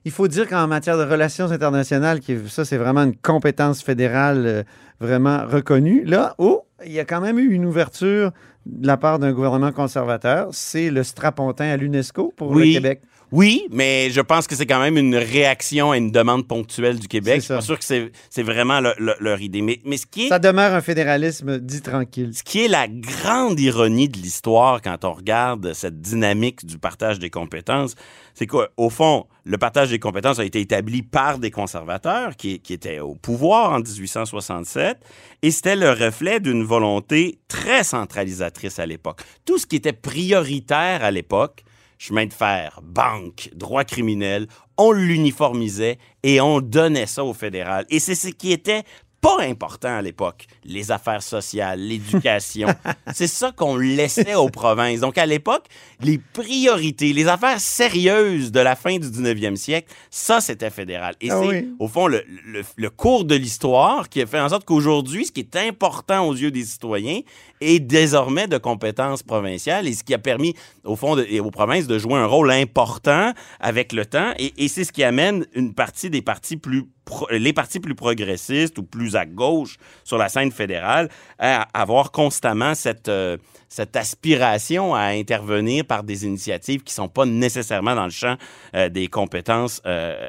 Il 0.04 0.10
faut 0.12 0.28
dire 0.28 0.48
qu'en 0.48 0.66
matière 0.66 0.98
de 0.98 1.04
relations 1.04 1.50
internationales, 1.50 2.20
qui, 2.20 2.36
ça, 2.48 2.64
c'est 2.64 2.76
vraiment 2.76 3.04
une 3.04 3.16
compétence 3.16 3.82
fédérale 3.82 4.44
euh, 4.46 4.62
vraiment 5.00 5.46
reconnue. 5.46 6.04
Là, 6.04 6.34
oh, 6.38 6.64
il 6.84 6.92
y 6.92 7.00
a 7.00 7.04
quand 7.04 7.20
même 7.20 7.38
eu 7.38 7.52
une 7.52 7.64
ouverture 7.64 8.32
de 8.66 8.86
la 8.86 8.96
part 8.96 9.18
d'un 9.18 9.32
gouvernement 9.32 9.72
conservateur. 9.72 10.48
C'est 10.52 10.90
le 10.90 11.02
strapontin 11.02 11.66
à 11.66 11.76
l'UNESCO 11.76 12.32
pour 12.36 12.54
le 12.54 12.64
Québec. 12.64 13.02
Oui, 13.36 13.66
mais 13.72 14.10
je 14.10 14.20
pense 14.20 14.46
que 14.46 14.54
c'est 14.54 14.64
quand 14.64 14.78
même 14.78 14.96
une 14.96 15.16
réaction 15.16 15.90
à 15.90 15.96
une 15.96 16.12
demande 16.12 16.46
ponctuelle 16.46 17.00
du 17.00 17.08
Québec. 17.08 17.38
Je 17.40 17.44
suis 17.46 17.54
pas 17.54 17.60
sûr 17.62 17.76
que 17.76 17.84
c'est 17.84 18.12
c'est 18.30 18.44
vraiment 18.44 18.80
le- 18.80 18.94
le- 18.96 19.16
leur 19.18 19.40
idée. 19.40 19.60
Mais, 19.60 19.80
mais 19.84 19.96
ce 19.96 20.06
qui 20.06 20.26
est 20.26 20.28
Ça 20.28 20.38
demeure 20.38 20.72
un 20.72 20.80
fédéralisme 20.80 21.58
dit 21.58 21.82
tranquille. 21.82 22.30
ce 22.32 22.44
qui 22.44 22.64
est 22.64 22.68
la 22.68 22.86
grande 22.86 23.58
ironie 23.58 24.08
de 24.08 24.18
l'histoire 24.18 24.80
quand 24.80 25.04
on 25.04 25.14
regarde 25.14 25.72
cette 25.72 26.00
dynamique 26.00 26.64
du 26.64 26.78
partage 26.78 27.18
des 27.18 27.28
compétences, 27.28 27.96
c'est 28.34 28.46
qu'au 28.46 28.88
fond, 28.90 29.26
le 29.42 29.58
partage 29.58 29.90
des 29.90 29.98
compétences 29.98 30.38
a 30.38 30.44
été 30.44 30.60
établi 30.60 31.02
par 31.02 31.38
des 31.40 31.50
conservateurs 31.50 32.36
qui, 32.36 32.60
qui 32.60 32.72
étaient 32.72 33.00
au 33.00 33.16
pouvoir 33.16 33.72
en 33.72 33.80
1867 33.80 34.98
et 35.42 35.50
c'était 35.50 35.74
le 35.74 35.90
reflet 35.90 36.38
d'une 36.38 36.62
volonté 36.62 37.40
très 37.48 37.82
centralisatrice 37.82 38.78
à 38.78 38.86
l'époque. 38.86 39.22
Tout 39.44 39.58
ce 39.58 39.66
qui 39.66 39.74
était 39.74 39.92
prioritaire 39.92 41.02
à 41.02 41.10
l'époque, 41.10 41.64
chemin 42.06 42.26
de 42.26 42.32
fer, 42.34 42.80
banque, 42.82 43.48
droit 43.54 43.84
criminel, 43.84 44.46
on 44.76 44.92
l'uniformisait 44.92 45.98
et 46.22 46.40
on 46.40 46.60
donnait 46.60 47.06
ça 47.06 47.24
au 47.24 47.32
fédéral. 47.32 47.86
Et 47.88 47.98
c'est 47.98 48.14
ce 48.14 48.28
qui 48.28 48.52
était 48.52 48.82
pas 49.22 49.40
important 49.40 49.88
à 49.96 50.02
l'époque. 50.02 50.44
Les 50.66 50.90
affaires 50.90 51.22
sociales, 51.22 51.80
l'éducation. 51.80 52.68
c'est 53.14 53.26
ça 53.26 53.52
qu'on 53.52 53.76
laissait 53.76 54.34
aux 54.34 54.50
provinces. 54.50 55.00
Donc, 55.00 55.16
à 55.16 55.24
l'époque, 55.24 55.64
les 56.02 56.18
priorités, 56.18 57.14
les 57.14 57.26
affaires 57.26 57.58
sérieuses 57.58 58.52
de 58.52 58.60
la 58.60 58.76
fin 58.76 58.98
du 58.98 59.06
19e 59.08 59.56
siècle, 59.56 59.90
ça, 60.10 60.42
c'était 60.42 60.68
fédéral. 60.68 61.14
Et 61.22 61.30
Ah 61.30 61.40
c'est, 61.40 61.48
oui. 61.48 61.68
au 61.78 61.88
fond, 61.88 62.06
le, 62.06 62.22
le- 62.44 62.60
le 62.76 62.90
cours 62.90 63.24
de 63.24 63.34
l'histoire 63.34 64.10
qui 64.10 64.20
a 64.20 64.26
fait 64.26 64.40
en 64.40 64.50
sorte 64.50 64.66
qu'aujourd'hui, 64.66 65.24
ce 65.24 65.32
qui 65.32 65.40
est 65.40 65.56
important 65.56 66.26
aux 66.28 66.34
yeux 66.34 66.50
des 66.50 66.64
citoyens 66.66 67.20
est 67.64 67.80
désormais 67.80 68.46
de 68.46 68.58
compétences 68.58 69.22
provinciales 69.22 69.86
et 69.86 69.92
ce 69.92 70.04
qui 70.04 70.14
a 70.14 70.18
permis, 70.18 70.54
au 70.84 70.96
fond, 70.96 71.16
et 71.18 71.40
aux 71.40 71.50
provinces 71.50 71.86
de 71.86 71.98
jouer 71.98 72.14
un 72.14 72.26
rôle 72.26 72.50
important 72.50 73.32
avec 73.60 73.92
le 73.92 74.06
temps. 74.06 74.32
Et, 74.38 74.52
et 74.56 74.68
c'est 74.68 74.84
ce 74.84 74.92
qui 74.92 75.02
amène 75.02 75.46
une 75.54 75.74
partie 75.74 76.10
des 76.10 76.22
partis 76.22 76.56
plus 76.56 76.84
les 77.30 77.52
partis 77.52 77.80
plus 77.80 77.94
progressistes 77.94 78.78
ou 78.78 78.82
plus 78.82 79.16
à 79.16 79.26
gauche 79.26 79.76
sur 80.04 80.18
la 80.18 80.28
scène 80.28 80.50
fédérale 80.52 81.08
à 81.38 81.68
avoir 81.74 82.10
constamment 82.10 82.74
cette, 82.74 83.08
euh, 83.08 83.36
cette 83.68 83.96
aspiration 83.96 84.94
à 84.94 85.06
intervenir 85.06 85.84
par 85.84 86.02
des 86.02 86.24
initiatives 86.24 86.82
qui 86.82 86.94
sont 86.94 87.08
pas 87.08 87.26
nécessairement 87.26 87.94
dans 87.94 88.04
le 88.04 88.10
champ 88.10 88.36
euh, 88.74 88.88
des 88.88 89.08
compétences 89.08 89.82
euh, 89.86 90.26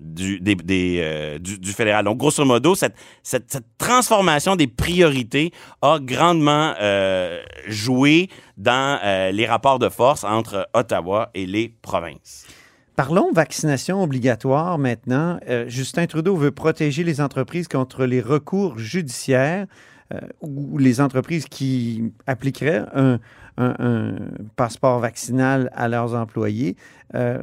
du, 0.00 0.40
du, 0.40 1.72
fédéral. 1.72 2.04
Donc, 2.04 2.18
grosso 2.18 2.44
modo, 2.44 2.74
cette, 2.74 2.94
cette 3.22 3.48
transformation 3.76 4.56
des 4.56 4.66
priorités 4.66 5.52
a 5.82 5.98
grandement 6.00 6.57
euh, 6.80 7.42
joué 7.66 8.28
dans 8.56 8.98
euh, 9.02 9.30
les 9.30 9.46
rapports 9.46 9.78
de 9.78 9.88
force 9.88 10.24
entre 10.24 10.68
Ottawa 10.74 11.30
et 11.34 11.46
les 11.46 11.74
provinces. 11.82 12.46
Parlons 12.98 13.30
vaccination 13.32 14.02
obligatoire 14.02 14.76
maintenant. 14.76 15.38
Euh, 15.48 15.68
Justin 15.68 16.06
Trudeau 16.06 16.34
veut 16.34 16.50
protéger 16.50 17.04
les 17.04 17.20
entreprises 17.20 17.68
contre 17.68 18.04
les 18.06 18.20
recours 18.20 18.76
judiciaires 18.76 19.66
euh, 20.12 20.18
ou 20.40 20.78
les 20.78 21.00
entreprises 21.00 21.46
qui 21.46 22.12
appliqueraient 22.26 22.84
un, 22.94 23.20
un- 23.58 23.74
un 23.78 24.14
passeport 24.56 24.98
vaccinal 25.00 25.70
à 25.74 25.88
leurs 25.88 26.14
employés. 26.14 26.76
Euh, 27.14 27.42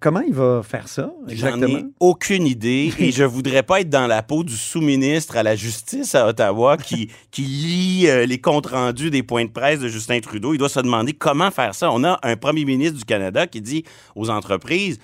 comment 0.00 0.20
il 0.20 0.32
va 0.34 0.62
faire 0.64 0.88
ça 0.88 1.12
J'en 1.28 1.60
ai 1.62 1.84
aucune 2.00 2.46
idée 2.46 2.92
et 2.98 3.12
je 3.12 3.24
voudrais 3.24 3.62
pas 3.62 3.80
être 3.82 3.90
dans 3.90 4.06
la 4.06 4.22
peau 4.22 4.42
du 4.42 4.56
sous-ministre 4.56 5.36
à 5.36 5.42
la 5.42 5.54
justice 5.56 6.14
à 6.14 6.26
Ottawa 6.28 6.76
qui, 6.76 7.10
qui 7.30 7.42
lit 7.42 8.06
euh, 8.08 8.24
les 8.26 8.40
comptes 8.40 8.66
rendus 8.68 9.10
des 9.10 9.22
points 9.22 9.44
de 9.44 9.50
presse 9.50 9.80
de 9.80 9.88
Justin 9.88 10.20
Trudeau. 10.20 10.54
Il 10.54 10.58
doit 10.58 10.68
se 10.68 10.80
demander 10.80 11.12
comment 11.12 11.50
faire 11.50 11.74
ça. 11.74 11.90
On 11.92 12.02
a 12.04 12.18
un 12.22 12.36
premier 12.36 12.64
ministre 12.64 12.96
du 12.98 13.04
Canada 13.04 13.46
qui 13.46 13.60
dit 13.60 13.84
aux 14.16 14.30
entreprises 14.30 14.98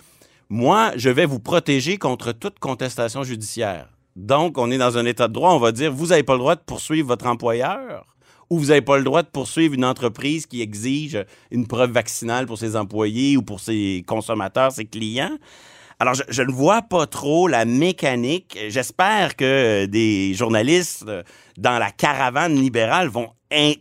Moi, 0.48 0.92
je 0.96 1.10
vais 1.10 1.26
vous 1.26 1.40
protéger 1.40 1.98
contre 1.98 2.32
toute 2.32 2.58
contestation 2.58 3.22
judiciaire. 3.24 3.88
Donc, 4.14 4.56
on 4.56 4.70
est 4.70 4.78
dans 4.78 4.96
un 4.96 5.04
état 5.04 5.28
de 5.28 5.34
droit. 5.34 5.52
On 5.52 5.58
va 5.58 5.72
dire 5.72 5.92
Vous 5.92 6.06
n'avez 6.06 6.22
pas 6.22 6.32
le 6.32 6.38
droit 6.38 6.54
de 6.54 6.60
poursuivre 6.64 7.08
votre 7.08 7.26
employeur 7.26 8.06
ou 8.50 8.58
vous 8.58 8.66
n'avez 8.66 8.82
pas 8.82 8.98
le 8.98 9.04
droit 9.04 9.22
de 9.22 9.28
poursuivre 9.28 9.74
une 9.74 9.84
entreprise 9.84 10.46
qui 10.46 10.62
exige 10.62 11.24
une 11.50 11.66
preuve 11.66 11.90
vaccinale 11.90 12.46
pour 12.46 12.58
ses 12.58 12.76
employés 12.76 13.36
ou 13.36 13.42
pour 13.42 13.60
ses 13.60 14.04
consommateurs, 14.06 14.72
ses 14.72 14.84
clients? 14.84 15.36
Alors, 15.98 16.14
je, 16.14 16.22
je 16.28 16.42
ne 16.42 16.52
vois 16.52 16.82
pas 16.82 17.06
trop 17.06 17.48
la 17.48 17.64
mécanique. 17.64 18.58
J'espère 18.68 19.34
que 19.34 19.86
des 19.86 20.34
journalistes 20.34 21.04
euh, 21.08 21.22
dans 21.56 21.78
la 21.78 21.90
caravane 21.90 22.54
libérale 22.54 23.08
vont 23.08 23.30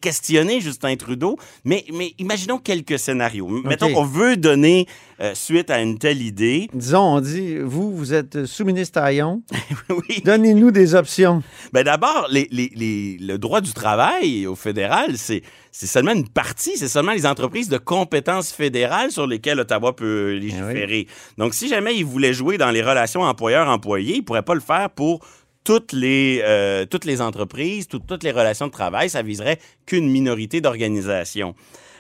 questionner 0.02 0.62
Justin 0.62 0.96
Trudeau, 0.96 1.38
mais, 1.64 1.86
mais 1.94 2.14
imaginons 2.20 2.58
quelques 2.60 3.00
scénarios. 3.00 3.48
Mettons 3.48 3.92
qu'on 3.92 4.06
veut 4.06 4.38
donner 4.38 4.86
euh, 5.22 5.34
suite 5.34 5.70
à 5.72 5.82
une 5.82 5.98
telle 5.98 6.22
idée. 6.22 6.68
Disons, 6.74 7.16
on 7.16 7.22
dit, 7.22 7.58
vous, 7.58 7.96
vous 7.96 8.14
êtes 8.14 8.46
sous-ministre 8.46 9.02
Taillon. 9.02 9.42
Donnez-nous 10.26 10.72
des 10.72 10.94
options. 10.96 11.42
Ben 11.74 11.84
d'abord, 11.84 12.28
les, 12.30 12.48
les- 12.52 12.72
les- 12.76 13.18
le 13.20 13.38
droit 13.38 13.62
du 13.62 13.74
travail 13.74 14.46
au 14.48 14.56
fédéral, 14.56 15.16
c'est 15.18 15.42
seulement 15.72 16.12
une 16.14 16.28
partie, 16.30 16.78
c'est 16.78 16.88
seulement 16.88 17.14
les 17.14 17.26
entreprises 17.26 17.70
de 17.70 17.78
compétences 17.78 18.52
fédérales 18.52 19.12
sur 19.12 19.28
lesquelles 19.28 19.60
Ottawa 19.60 19.96
peut 19.96 20.34
légiférer. 20.40 21.08
Donc, 21.38 21.54
si 21.54 21.68
jamais 21.68 21.96
il 21.96 22.06
voulait 22.06 22.34
jouer 22.34 22.58
dans 22.58 22.72
les 22.72 22.82
relations 22.82 23.22
employeur-employé, 23.22 24.18
il 24.18 24.22
pourrait 24.24 24.44
pas 24.44 24.54
le 24.56 24.60
faire 24.62 24.90
pour 24.90 25.26
toutes 25.66 25.92
les, 25.92 26.42
euh, 26.46 26.86
toutes 26.86 27.04
les 27.04 27.20
entreprises, 27.22 27.88
tout- 27.90 28.00
toutes 28.00 28.24
les 28.24 28.32
relations 28.32 28.68
de 28.68 28.72
travail. 28.72 29.10
Ça 29.10 29.22
viserait 29.22 29.60
qu'une 29.86 30.10
minorité 30.10 30.62
d'organisations. 30.62 31.54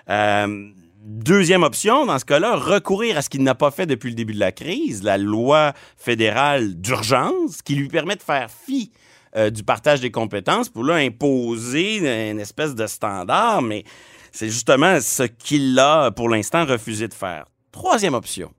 Euh, 0.09 0.69
Deuxième 1.07 1.61
option, 1.61 2.07
dans 2.07 2.17
ce 2.17 2.25
cas-là, 2.25 2.55
recourir 2.55 3.15
à 3.15 3.21
ce 3.21 3.29
qu'il 3.29 3.43
n'a 3.43 3.53
pas 3.53 3.69
fait 3.69 3.85
depuis 3.85 4.09
le 4.09 4.15
début 4.15 4.33
de 4.33 4.39
la 4.39 4.51
crise, 4.51 5.03
la 5.03 5.19
loi 5.19 5.73
fédérale 5.97 6.73
d'urgence, 6.81 7.61
qui 7.61 7.75
lui 7.75 7.89
permet 7.89 8.15
de 8.15 8.23
faire 8.23 8.49
fi 8.49 8.91
euh, 9.35 9.51
du 9.51 9.61
partage 9.63 10.01
des 10.01 10.09
compétences 10.09 10.67
pour 10.67 10.83
là 10.83 10.95
imposer 10.95 11.97
une 12.31 12.39
espèce 12.39 12.73
de 12.73 12.87
standard, 12.87 13.61
mais 13.61 13.83
c'est 14.31 14.47
justement 14.49 14.99
ce 14.99 15.23
qu'il 15.23 15.77
a 15.77 16.09
pour 16.09 16.27
l'instant 16.27 16.65
refusé 16.65 17.07
de 17.07 17.13
faire. 17.13 17.45
Troisième 17.71 18.15
option, 18.15 18.51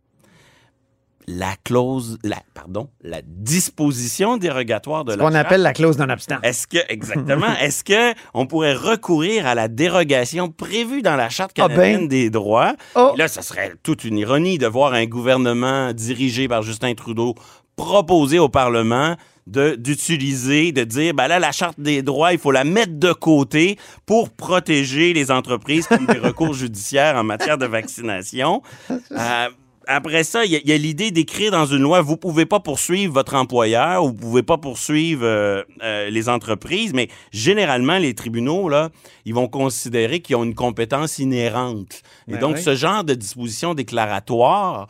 la 1.29 1.55
clause, 1.65 2.19
la, 2.23 2.37
pardon, 2.55 2.89
la 3.03 3.21
disposition 3.25 4.37
dérogatoire 4.37 5.05
de 5.05 5.13
Ce 5.13 5.17
la 5.19 5.25
qu'on 5.25 5.35
appelle 5.35 5.63
la 5.63 5.73
clause 5.73 5.99
non 5.99 6.09
obstant. 6.09 6.37
Est-ce 6.43 6.67
que, 6.67 6.79
exactement, 6.89 7.53
est-ce 7.61 7.83
que 7.83 8.15
on 8.35 8.47
pourrait 8.47 8.75
recourir 8.75 9.47
à 9.47 9.55
la 9.55 9.69
dérogation 9.69 10.51
prévue 10.51 11.03
dans 11.03 11.17
la 11.17 11.29
Charte 11.29 11.53
Ah 11.59 11.69
canadienne 11.69 12.03
ben. 12.03 12.09
des 12.09 12.31
droits? 12.31 12.75
Oh. 12.95 13.13
Là, 13.17 13.29
ce 13.29 13.43
serait 13.43 13.73
toute 13.83 14.05
une 14.05 14.19
ironie 14.19 14.59
de 14.59 14.67
voir 14.67 14.93
un 14.93 15.07
gouvernement 15.07 15.93
dirigé 15.93 16.49
par 16.49 16.63
Justin 16.63 16.95
Trudeau 16.95 17.35
proposer 17.77 18.39
au 18.39 18.49
Parlement 18.49 19.17
de- 19.47 19.75
d'utiliser, 19.77 20.73
de, 20.73 20.85
dire, 20.85 21.15
ben 21.15 21.29
là, 21.29 21.39
la 21.39 21.53
Charte 21.53 21.79
des 21.79 22.03
droits, 22.03 22.33
il 22.33 22.39
faut 22.39 22.51
la 22.53 22.65
mettre 22.65 22.95
de 22.95 23.13
côté 23.13 23.79
pour 24.07 24.31
protéger 24.31 25.13
les 25.13 25.31
entreprises 25.31 25.87
contre 25.87 26.13
des 26.13 26.19
recours 26.19 26.55
judiciaires 26.65 27.17
en 27.17 27.25
matière 27.25 27.59
de 27.59 27.67
vaccination. 27.67 28.63
Euh, 29.13 29.49
après 29.87 30.25
ça, 30.25 30.45
il 30.45 30.53
y 30.53 30.73
a, 30.73 30.79
l'idée 30.79 31.11
d'écrire 31.11 31.53
dans 31.53 31.67
une 31.67 31.83
loi, 31.83 32.03
vous 32.03 32.17
pouvez 32.17 32.45
pas 32.45 32.61
poursuivre 32.61 33.15
votre 33.15 33.35
employeur, 33.35 34.05
ou 34.05 34.09
vous 34.09 34.15
pouvez 34.15 34.43
pas 34.43 34.59
poursuivre 34.59 35.25
euh, 35.25 35.63
euh, 35.83 36.11
les 36.11 36.29
entreprises, 36.29 36.93
mais 36.93 37.09
généralement, 37.33 37.99
les 37.99 38.15
tribunaux, 38.15 38.69
là, 38.69 38.91
ils 39.25 39.35
vont 39.35 39.49
considérer 39.49 40.21
qu'ils 40.21 40.37
ont 40.37 40.45
une 40.45 40.55
compétence 40.55 41.19
inhérente. 41.19 42.03
Et 42.29 42.33
Ben 42.33 42.41
donc, 42.41 42.57
oui. 42.57 42.63
ce 42.63 42.75
genre 42.75 43.05
de 43.05 43.15
disposition 43.15 43.75
déclaratoire, 43.75 44.89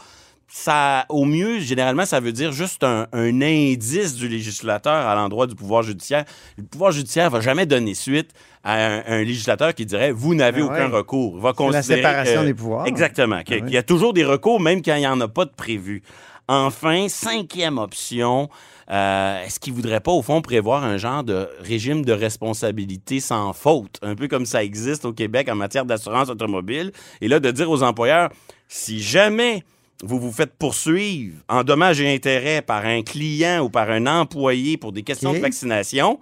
ça, 0.49 1.07
au 1.09 1.25
mieux, 1.25 1.59
généralement, 1.59 2.07
ça 2.07 2.21
veut 2.21 2.33
dire 2.33 2.53
juste 2.53 2.85
un, 2.85 3.07
un 3.13 3.43
indice 3.43 4.15
du 4.15 4.29
législateur 4.29 5.07
à 5.07 5.15
l'endroit 5.15 5.47
du 5.47 5.55
pouvoir 5.55 5.83
judiciaire. 5.83 6.25
Le 6.57 6.65
pouvoir 6.65 6.93
judiciaire 6.93 7.31
va 7.31 7.41
jamais 7.41 7.67
donner 7.67 7.95
suite 7.95 8.31
à 8.63 8.75
un, 8.87 9.03
un 9.07 9.23
législateur 9.23 9.75
qui 9.75 9.87
dirait 9.87 10.13
vous 10.13 10.35
n'avez 10.35 10.63
Ah 10.63 10.67
aucun 10.67 10.89
recours. 10.89 11.35
Il 11.37 11.43
va 11.43 11.53
la 11.73 11.83
séparation 11.83 12.45
des 12.45 12.55
pouvoirs. 12.55 12.87
Exactement. 12.87 13.43
Qu'il 13.43 13.59
Ah 13.61 13.65
ouais. 13.65 13.71
y 13.71 13.77
a 13.77 13.83
toujours 13.83 14.13
des 14.13 14.25
recours, 14.25 14.61
même 14.61 14.83
quand 14.83 14.95
il 14.95 15.01
n'y 15.01 15.07
en 15.07 15.21
a 15.21 15.29
pas 15.29 15.45
de 15.45 15.51
prévu. 15.51 16.03
Enfin, 16.49 17.09
cinquième 17.09 17.77
option, 17.79 18.49
euh, 18.89 19.45
est-ce 19.45 19.59
qu'il 19.59 19.73
ne 19.73 19.79
voudrait 19.79 19.99
pas, 19.99 20.13
au 20.13 20.23
fond, 20.23 20.41
prévoir 20.43 20.85
un 20.85 20.97
genre 20.97 21.25
de 21.25 21.49
régime 21.61 22.05
de 22.05 22.13
responsabilité 22.13 23.19
sans 23.19 23.53
faute, 23.53 23.99
un 24.03 24.15
peu 24.15 24.29
comme 24.29 24.47
ça 24.47 24.63
existe 24.63 25.05
au 25.05 25.13
Québec 25.13 25.49
en 25.51 25.57
matière 25.57 25.85
d'assurance 25.85 26.29
automobile, 26.29 26.93
et 27.21 27.27
là, 27.27 27.41
de 27.41 27.51
dire 27.51 27.69
aux 27.69 27.83
employeurs, 27.83 28.31
si 28.69 29.03
jamais 29.03 29.65
vous 30.03 30.21
vous 30.21 30.33
faites 30.33 30.55
poursuivre 30.55 31.37
en 31.49 31.65
dommages 31.65 32.01
et 32.01 32.15
intérêts 32.15 32.63
par 32.63 32.85
un 32.85 33.03
client 33.03 33.61
ou 33.61 33.71
par 33.71 33.91
un 33.91 34.07
employé 34.07 34.77
pour 34.77 34.93
des 34.93 35.03
questions 35.03 35.33
de 35.33 35.39
vaccination, 35.39 36.21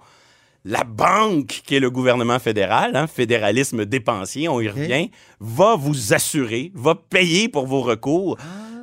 la 0.63 0.83
banque, 0.83 1.61
qui 1.65 1.75
est 1.75 1.79
le 1.79 1.91
gouvernement 1.91 2.39
fédéral, 2.39 2.95
hein, 2.95 3.05
fédéralisme 3.05 3.85
dépensier, 3.85 4.49
on 4.49 4.59
y 4.61 4.67
revient, 4.67 5.11
va 5.39 5.75
vous 5.75 6.13
assurer, 6.13 6.71
va 6.73 6.95
payer 6.95 7.49
pour 7.49 7.67
vos 7.67 7.81
recours. 7.81 8.37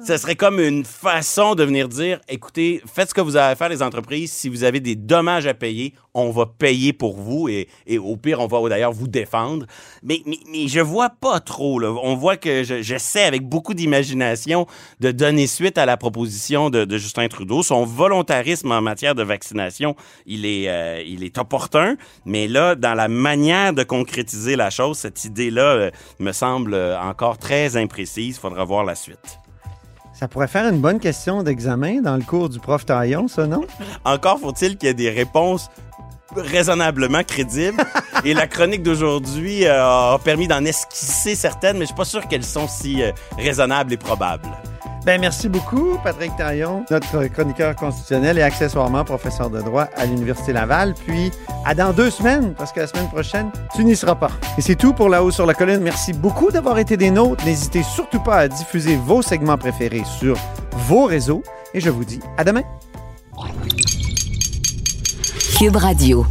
Ce 0.04 0.16
serait 0.16 0.34
comme 0.34 0.58
une 0.58 0.84
façon 0.84 1.54
de 1.54 1.62
venir 1.62 1.88
dire, 1.88 2.20
écoutez, 2.28 2.82
faites 2.92 3.10
ce 3.10 3.14
que 3.14 3.20
vous 3.20 3.36
avez 3.36 3.52
à 3.52 3.54
faire 3.54 3.68
les 3.68 3.82
entreprises. 3.82 4.32
Si 4.32 4.48
vous 4.48 4.64
avez 4.64 4.80
des 4.80 4.96
dommages 4.96 5.46
à 5.46 5.54
payer, 5.54 5.94
on 6.14 6.30
va 6.30 6.46
payer 6.46 6.92
pour 6.92 7.16
vous 7.16 7.48
et, 7.48 7.68
et 7.86 7.98
au 7.98 8.16
pire, 8.16 8.40
on 8.40 8.46
va 8.48 8.68
d'ailleurs 8.68 8.92
vous 8.92 9.06
défendre. 9.06 9.66
Mais, 10.02 10.20
mais, 10.26 10.38
mais 10.50 10.66
je 10.66 10.80
vois 10.80 11.10
pas 11.10 11.38
trop. 11.40 11.78
Là. 11.78 11.90
On 12.02 12.16
voit 12.16 12.36
que 12.36 12.64
je- 12.64 12.82
j'essaie 12.82 13.22
avec 13.22 13.48
beaucoup 13.48 13.74
d'imagination 13.74 14.66
de 15.00 15.12
donner 15.12 15.46
suite 15.46 15.78
à 15.78 15.86
la 15.86 15.96
proposition 15.96 16.68
de, 16.68 16.84
de 16.84 16.98
Justin 16.98 17.28
Trudeau. 17.28 17.62
Son 17.62 17.84
volontarisme 17.84 18.72
en 18.72 18.80
matière 18.82 19.14
de 19.14 19.22
vaccination, 19.22 19.94
il 20.26 20.44
est, 20.46 20.68
euh, 20.68 21.02
il 21.06 21.22
est 21.22 21.38
opportun. 21.38 21.96
Mais 22.24 22.48
là, 22.48 22.74
dans 22.74 22.94
la 22.94 23.08
manière 23.08 23.72
de 23.72 23.84
concrétiser 23.84 24.56
la 24.56 24.70
chose, 24.70 24.98
cette 24.98 25.24
idée-là 25.24 25.62
euh, 25.62 25.90
me 26.18 26.32
semble 26.32 26.74
euh, 26.74 27.00
encore 27.00 27.38
très 27.38 27.76
imprécise. 27.76 28.38
Faudra 28.38 28.64
voir 28.64 28.84
la 28.84 28.96
suite. 28.96 29.38
Ça 30.22 30.28
pourrait 30.28 30.46
faire 30.46 30.72
une 30.72 30.78
bonne 30.78 31.00
question 31.00 31.42
d'examen 31.42 32.00
dans 32.00 32.14
le 32.14 32.22
cours 32.22 32.48
du 32.48 32.60
prof 32.60 32.86
Taillon, 32.86 33.26
ça, 33.26 33.48
non? 33.48 33.62
Encore 34.04 34.38
faut-il 34.38 34.76
qu'il 34.76 34.86
y 34.86 34.90
ait 34.90 34.94
des 34.94 35.10
réponses 35.10 35.68
raisonnablement 36.36 37.24
crédibles. 37.24 37.82
Et 38.24 38.32
la 38.32 38.46
chronique 38.46 38.84
d'aujourd'hui 38.84 39.64
euh, 39.64 40.14
a 40.14 40.20
permis 40.22 40.46
d'en 40.46 40.64
esquisser 40.64 41.34
certaines, 41.34 41.76
mais 41.76 41.86
je 41.86 41.86
suis 41.86 41.96
pas 41.96 42.04
sûr 42.04 42.28
qu'elles 42.28 42.44
sont 42.44 42.68
si 42.68 43.02
euh, 43.02 43.10
raisonnables 43.36 43.92
et 43.94 43.96
probables. 43.96 44.46
Ben, 45.04 45.20
merci 45.20 45.48
beaucoup, 45.48 45.98
Patrick 46.04 46.36
Taillon, 46.36 46.84
notre 46.88 47.26
chroniqueur 47.26 47.74
constitutionnel 47.74 48.38
et 48.38 48.42
accessoirement 48.42 49.02
professeur 49.04 49.50
de 49.50 49.60
droit 49.60 49.88
à 49.96 50.06
l'Université 50.06 50.52
Laval. 50.52 50.94
Puis, 50.94 51.32
à 51.64 51.74
dans 51.74 51.92
deux 51.92 52.08
semaines, 52.08 52.54
parce 52.56 52.70
que 52.70 52.78
la 52.80 52.86
semaine 52.86 53.08
prochaine, 53.08 53.50
tu 53.74 53.84
n'y 53.84 53.96
seras 53.96 54.14
pas. 54.14 54.30
Et 54.56 54.60
c'est 54.60 54.76
tout 54.76 54.92
pour 54.92 55.08
La 55.08 55.24
Haut 55.24 55.32
sur 55.32 55.44
la 55.44 55.54
Colline. 55.54 55.80
Merci 55.80 56.12
beaucoup 56.12 56.52
d'avoir 56.52 56.78
été 56.78 56.96
des 56.96 57.10
nôtres. 57.10 57.44
N'hésitez 57.44 57.82
surtout 57.82 58.20
pas 58.20 58.36
à 58.36 58.48
diffuser 58.48 58.94
vos 58.94 59.22
segments 59.22 59.58
préférés 59.58 60.04
sur 60.20 60.36
vos 60.86 61.06
réseaux. 61.06 61.42
Et 61.74 61.80
je 61.80 61.90
vous 61.90 62.04
dis 62.04 62.20
à 62.38 62.44
demain. 62.44 62.62
Cube 65.58 65.76
Radio. 65.76 66.24